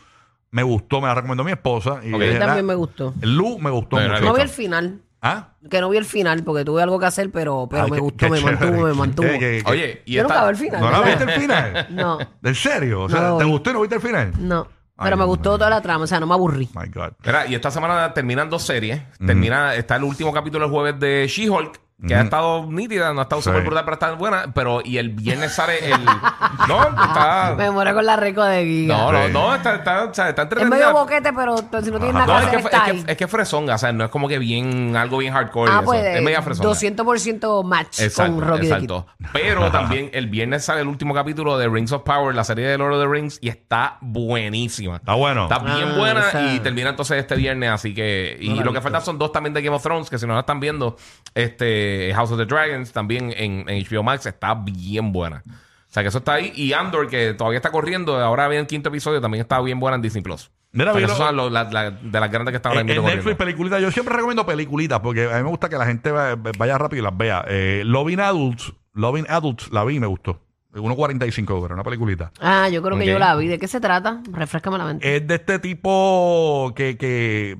me 0.50 0.62
gustó, 0.62 1.00
me 1.00 1.08
la 1.08 1.14
recomendó 1.14 1.44
mi 1.44 1.52
esposa. 1.52 2.00
Y 2.02 2.12
Ok. 2.12 2.22
A 2.22 2.26
mí 2.26 2.38
también 2.38 2.66
me 2.66 2.74
gustó. 2.74 3.14
Lu 3.22 3.58
me 3.58 3.70
gustó 3.70 3.96
No, 4.00 4.02
no, 4.08 4.14
mucho. 4.14 4.24
No 4.24 4.34
vi 4.34 4.40
el 4.42 4.48
final. 4.48 5.00
¿Ah? 5.20 5.48
Que 5.68 5.80
no 5.80 5.88
vi 5.90 5.96
el 5.96 6.04
final 6.04 6.44
porque 6.44 6.64
tuve 6.64 6.80
algo 6.80 7.00
que 7.00 7.06
hacer, 7.06 7.32
pero, 7.32 7.66
pero 7.68 7.82
Ay, 7.84 7.90
me 7.90 7.96
qué- 7.96 8.00
gustó, 8.02 8.26
qué 8.26 8.30
me 8.30 8.38
chévere. 8.38 8.56
mantuvo, 8.56 8.86
me 8.86 8.94
mantuvo. 8.94 9.26
Eh, 9.26 9.62
Oye, 9.66 10.02
y 10.06 10.12
Yo 10.14 10.22
nunca 10.22 10.42
veo 10.42 10.50
el 10.50 10.56
final. 10.56 10.80
¿No 10.80 10.90
la 10.92 11.00
¿verdad? 11.00 11.18
viste 11.18 11.34
el 11.34 11.40
final? 11.40 11.86
No. 11.90 12.18
¿En 12.44 12.54
serio? 12.54 13.02
O 13.02 13.08
sea, 13.08 13.20
No 13.22 13.38
¿te 13.38 13.44
gustó 13.44 13.70
y 13.70 13.72
no 13.72 13.80
viste 13.80 13.96
el 13.96 14.00
final? 14.00 14.32
No. 14.38 14.68
Ay, 14.98 15.04
Pero 15.04 15.16
me 15.16 15.24
gustó 15.24 15.56
toda 15.56 15.70
la 15.70 15.80
trama, 15.80 16.04
o 16.04 16.06
sea, 16.08 16.18
no 16.18 16.26
me 16.26 16.34
aburrí. 16.34 16.68
My 16.74 16.88
God. 16.88 17.12
Mira, 17.24 17.46
y 17.46 17.54
esta 17.54 17.70
semana 17.70 18.12
terminan 18.12 18.50
dos 18.50 18.64
series. 18.64 19.00
Termina, 19.24 19.74
está 19.76 19.94
el 19.96 20.02
último 20.02 20.32
capítulo 20.32 20.64
el 20.64 20.70
jueves 20.72 20.98
de 20.98 21.26
She-Hulk, 21.28 21.80
que 22.06 22.14
ha 22.14 22.20
estado 22.20 22.64
nítida, 22.70 23.12
no 23.12 23.20
ha 23.20 23.22
estado 23.24 23.42
Sí. 23.42 23.48
súper 23.48 23.62
brutal, 23.64 23.84
pero 23.84 23.94
está 23.94 24.12
buena. 24.12 24.52
Pero, 24.54 24.80
y 24.84 24.98
el 24.98 25.08
viernes 25.10 25.52
sale 25.52 25.78
el. 25.92 26.04
no, 26.68 26.82
está. 26.84 27.54
Me 27.58 27.70
muero 27.72 27.92
con 27.94 28.06
la 28.06 28.16
rico 28.16 28.44
de 28.44 28.64
Giga. 28.64 28.96
No, 28.96 29.12
no, 29.12 29.26
Sí. 29.26 29.32
no, 29.32 29.54
está, 29.54 29.74
está, 29.74 30.04
o 30.04 30.14
sea, 30.14 30.28
está 30.28 30.42
es 30.42 30.46
entretenida. 30.46 30.76
medio 30.76 30.92
boquete, 30.92 31.32
pero 31.32 31.56
si 31.58 31.90
no 31.90 31.98
tienes 31.98 32.14
nada 32.14 32.26
No, 32.26 32.50
que 32.50 32.56
es 32.56 32.66
que, 32.66 32.76
es, 32.76 32.82
que, 33.04 33.10
es 33.12 33.16
que 33.18 33.24
es 33.24 33.30
fresonga, 33.30 33.74
o 33.74 33.78
sea, 33.78 33.92
no 33.92 34.04
es 34.04 34.10
como 34.10 34.28
que 34.28 34.38
bien, 34.38 34.96
algo 34.96 35.18
bien 35.18 35.32
hardcore. 35.34 35.72
Ah, 35.72 35.76
eso. 35.78 35.84
pues 35.86 36.04
es 36.04 36.22
media 36.22 36.40
fresonga. 36.42 36.70
200% 36.70 37.64
match 37.64 38.00
Exacto, 38.00 38.32
con 38.36 38.46
Rocky 38.46 38.66
exacto. 38.66 39.06
Pero 39.32 39.70
también 39.72 40.10
el 40.12 40.28
viernes 40.28 40.64
sale 40.64 40.82
el 40.82 40.86
último 40.88 41.14
capítulo 41.14 41.58
de 41.58 41.68
Rings 41.68 41.90
of 41.92 42.02
Power, 42.02 42.32
la 42.34 42.44
serie 42.44 42.66
de 42.66 42.78
Lord 42.78 42.94
of 42.94 43.02
the 43.02 43.08
Rings, 43.08 43.38
y 43.40 43.48
está 43.48 43.98
buenísima. 44.00 44.96
Está 44.96 45.14
bueno. 45.14 45.44
Está 45.44 45.58
bien 45.58 45.88
Ah, 45.88 45.96
buena 45.96 46.52
y 46.54 46.60
termina 46.60 46.90
entonces 46.90 47.18
este 47.18 47.34
viernes, 47.34 47.70
así 47.70 47.92
que... 47.94 48.36
Y 48.40 48.50
No 48.50 48.64
lo 48.66 48.72
que 48.72 48.80
faltan 48.80 49.02
son 49.02 49.18
dos 49.18 49.32
también 49.32 49.52
de 49.52 49.62
Game 49.62 49.74
of 49.74 49.82
Thrones, 49.82 50.08
que 50.10 50.18
si 50.18 50.26
no 50.26 50.34
la 50.34 50.40
están 50.40 50.60
viendo, 50.60 50.96
este 51.34 51.87
House 52.14 52.30
of 52.32 52.38
the 52.38 52.46
Dragons 52.46 52.92
también 52.92 53.32
en, 53.36 53.68
en 53.68 53.84
HBO 53.84 54.02
Max 54.02 54.26
está 54.26 54.54
bien 54.54 55.12
buena. 55.12 55.42
O 55.46 55.90
sea 55.90 56.02
que 56.02 56.08
eso 56.10 56.18
está 56.18 56.34
ahí. 56.34 56.52
Y 56.54 56.72
Andor, 56.74 57.08
que 57.08 57.32
todavía 57.34 57.58
está 57.58 57.70
corriendo, 57.70 58.16
ahora 58.18 58.46
viene 58.48 58.60
el 58.62 58.66
quinto 58.66 58.90
episodio, 58.90 59.20
también 59.20 59.40
está 59.42 59.60
bien 59.60 59.80
buena 59.80 59.96
en 59.96 60.02
Disney 60.02 60.22
Plus. 60.22 60.50
Mira, 60.72 60.90
O 60.90 60.94
sea, 60.94 61.00
que 61.00 61.06
mira, 61.06 61.14
esas 61.14 61.26
son 61.26 61.34
lo- 61.36 61.48
la- 61.48 61.64
la- 61.64 61.90
de 61.90 62.20
las 62.20 62.30
grandes 62.30 62.52
que 62.52 62.56
están 62.56 62.70
ahora 62.72 62.80
En, 62.82 62.86
mismo 62.88 63.00
en 63.00 63.06
Netflix, 63.06 63.22
corriendo. 63.22 63.38
peliculitas. 63.38 63.80
Yo 63.82 63.90
siempre 63.90 64.14
recomiendo 64.14 64.44
peliculitas 64.44 65.00
porque 65.00 65.24
a 65.24 65.36
mí 65.38 65.42
me 65.42 65.48
gusta 65.48 65.68
que 65.70 65.76
la 65.78 65.86
gente 65.86 66.10
va- 66.10 66.34
vaya 66.36 66.76
rápido 66.76 67.00
y 67.00 67.04
las 67.04 67.16
vea. 67.16 67.42
Eh, 67.48 67.82
Loving 67.86 68.20
Adults, 68.20 68.74
Loving 68.92 69.24
Adults, 69.30 69.72
la 69.72 69.82
vi 69.84 69.96
y 69.96 70.00
me 70.00 70.06
gustó. 70.06 70.42
1.45 70.74 71.58
horas, 71.58 71.74
una 71.74 71.82
peliculita. 71.82 72.30
Ah, 72.40 72.68
yo 72.68 72.82
creo 72.82 72.98
que 72.98 73.06
yo 73.06 73.18
la 73.18 73.34
vi. 73.36 73.48
¿De 73.48 73.58
qué 73.58 73.66
se 73.66 73.80
trata? 73.80 74.20
Refrescame 74.30 74.76
la 74.78 74.84
mente. 74.84 75.16
Es 75.16 75.26
de 75.26 75.34
este 75.36 75.58
tipo 75.58 76.72
que, 76.76 76.96
que 76.98 77.56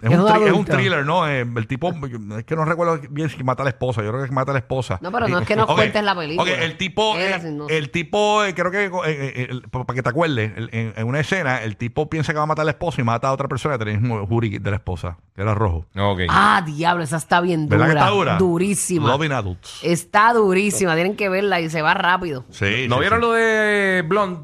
es, 0.00 0.10
Es 0.12 0.16
un 0.16 0.22
un 0.24 0.28
tri- 0.30 0.34
es 0.36 0.40
un 0.42 0.48
adulto. 0.48 0.72
thriller, 0.76 1.04
¿no? 1.04 1.28
Eh, 1.28 1.40
el 1.40 1.66
tipo, 1.66 1.92
es 2.38 2.44
que 2.44 2.54
no 2.54 2.64
recuerdo 2.64 3.00
bien 3.10 3.28
si 3.30 3.42
mata 3.42 3.62
a 3.62 3.64
la 3.64 3.70
esposa. 3.70 4.00
Yo 4.02 4.12
creo 4.12 4.24
que 4.24 4.30
mata 4.30 4.52
a 4.52 4.54
la 4.54 4.60
esposa. 4.60 4.98
No, 5.02 5.10
pero 5.10 5.26
no 5.26 5.40
es 5.40 5.46
que 5.46 5.56
nos 5.56 5.68
Ok, 5.68 5.74
cuentes 5.76 6.04
la 6.04 6.14
película. 6.14 6.52
ok, 6.52 6.58
el 6.62 6.76
tipo, 6.76 7.16
Es 7.16 7.30
eh, 7.30 7.34
así, 7.34 7.50
no. 7.50 7.66
el 7.68 7.90
tipo, 7.90 8.44
eh, 8.44 8.54
creo 8.54 8.70
que, 8.70 8.84
eh, 8.84 8.90
eh, 9.06 9.46
el- 9.50 9.62
para 9.62 9.84
que 9.94 10.02
te 10.02 10.08
acuerdes, 10.08 10.52
el- 10.56 10.70
en, 10.72 10.92
en 10.96 11.06
una 11.06 11.18
escena, 11.18 11.62
el 11.64 11.76
tipo 11.76 12.08
piensa 12.08 12.32
que 12.32 12.36
va 12.38 12.44
a 12.44 12.46
matar 12.46 12.62
a 12.62 12.66
la 12.66 12.70
esposa 12.70 13.00
y 13.00 13.04
mata 13.04 13.26
a 13.28 13.32
otra 13.32 13.48
persona 13.48 13.74
que 13.74 13.78
tenía 13.80 13.94
el 13.94 14.00
mismo 14.02 14.24
jury 14.26 14.58
de 14.58 14.70
la 14.70 14.76
esposa, 14.76 15.18
que 15.34 15.42
era 15.42 15.54
rojo. 15.54 15.86
Ok. 15.98 16.20
Ah, 16.28 16.62
diablo, 16.64 17.02
esa 17.02 17.16
está 17.16 17.40
bien 17.40 17.66
dura. 17.68 17.78
¿Verdad 17.78 17.92
que 17.92 17.98
está 17.98 18.10
dura? 18.10 18.36
Durísima. 18.38 19.08
Loving 19.08 19.32
Adults. 19.32 19.80
Está 19.82 20.32
durísima. 20.32 20.94
Tienen 20.94 21.16
que 21.16 21.28
verla 21.28 21.60
y 21.60 21.70
se 21.70 21.82
va 21.82 21.94
rápido. 21.94 22.44
Sí, 22.50 22.86
¿No 22.88 22.96
sí, 22.96 23.00
vieron 23.00 23.18
sí. 23.18 23.26
lo 23.26 23.32
de 23.32 24.04
Blonde? 24.06 24.40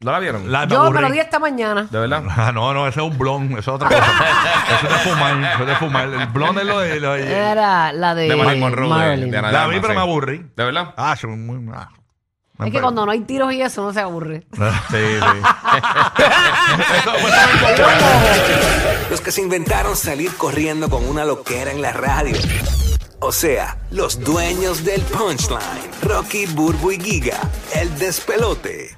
¿No 0.00 0.12
la 0.12 0.20
vieron? 0.20 0.52
La- 0.52 0.64
me 0.64 0.72
Yo 0.72 0.90
me 0.92 1.00
lo 1.00 1.10
di 1.10 1.18
esta 1.18 1.40
mañana. 1.40 1.88
¿De 1.90 1.98
verdad? 1.98 2.22
Ah, 2.36 2.52
no, 2.52 2.72
no, 2.72 2.86
ese 2.86 3.00
es 3.00 3.06
un 3.06 3.18
blond, 3.18 3.50
eso 3.52 3.58
es 3.58 3.68
otra 3.68 3.88
cosa. 3.88 4.00
eso 4.78 4.86
es 4.86 4.92
de 4.92 5.10
fumar, 5.10 5.52
eso 5.54 5.62
es 5.62 5.66
de 5.66 5.74
fumar. 5.76 6.08
El 6.08 6.26
blond 6.28 6.58
es 6.58 6.64
lo 6.66 6.78
de... 6.78 7.00
Lo 7.00 7.12
de- 7.14 7.32
Era 7.32 7.92
la 7.92 8.14
de, 8.14 8.28
De 8.28 8.36
Marilyn 8.36 8.60
Monroe, 8.60 8.84
de- 8.88 8.94
Marilyn. 8.94 9.30
de 9.32 9.38
Ana 9.38 9.50
la 9.52 9.62
de 9.62 9.68
vi, 9.70 9.74
Armas, 9.74 9.80
pero 9.82 9.92
sí. 9.92 9.96
me 9.96 10.00
aburrí. 10.02 10.46
¿De 10.56 10.64
verdad? 10.64 10.94
Ah, 10.96 11.16
soy 11.16 11.30
muy... 11.30 11.72
ah, 11.74 11.88
Es 12.64 12.72
que 12.72 12.80
cuando 12.80 13.04
no 13.04 13.10
hay 13.10 13.20
tiros 13.22 13.52
y 13.52 13.60
eso, 13.60 13.82
no 13.82 13.92
se 13.92 14.00
aburre. 14.00 14.46
Sí, 14.52 14.96
sí. 14.96 15.40
Eso 16.98 17.12
fue 17.18 17.30
todo 17.76 17.88
el 17.90 19.10
Los 19.10 19.20
que 19.20 19.32
se 19.32 19.40
inventaron 19.42 19.96
salir 19.96 20.32
corriendo 20.36 20.88
con 20.88 21.04
una 21.08 21.24
loquera 21.24 21.72
en 21.72 21.82
la 21.82 21.92
radio. 21.92 22.36
O 23.18 23.32
sea, 23.32 23.76
los 23.90 24.20
dueños 24.20 24.84
del 24.84 25.00
punchline. 25.02 25.90
Rocky, 26.02 26.46
Burbu 26.46 26.92
y 26.92 27.00
Giga. 27.00 27.40
El 27.74 27.98
despelote. 27.98 28.96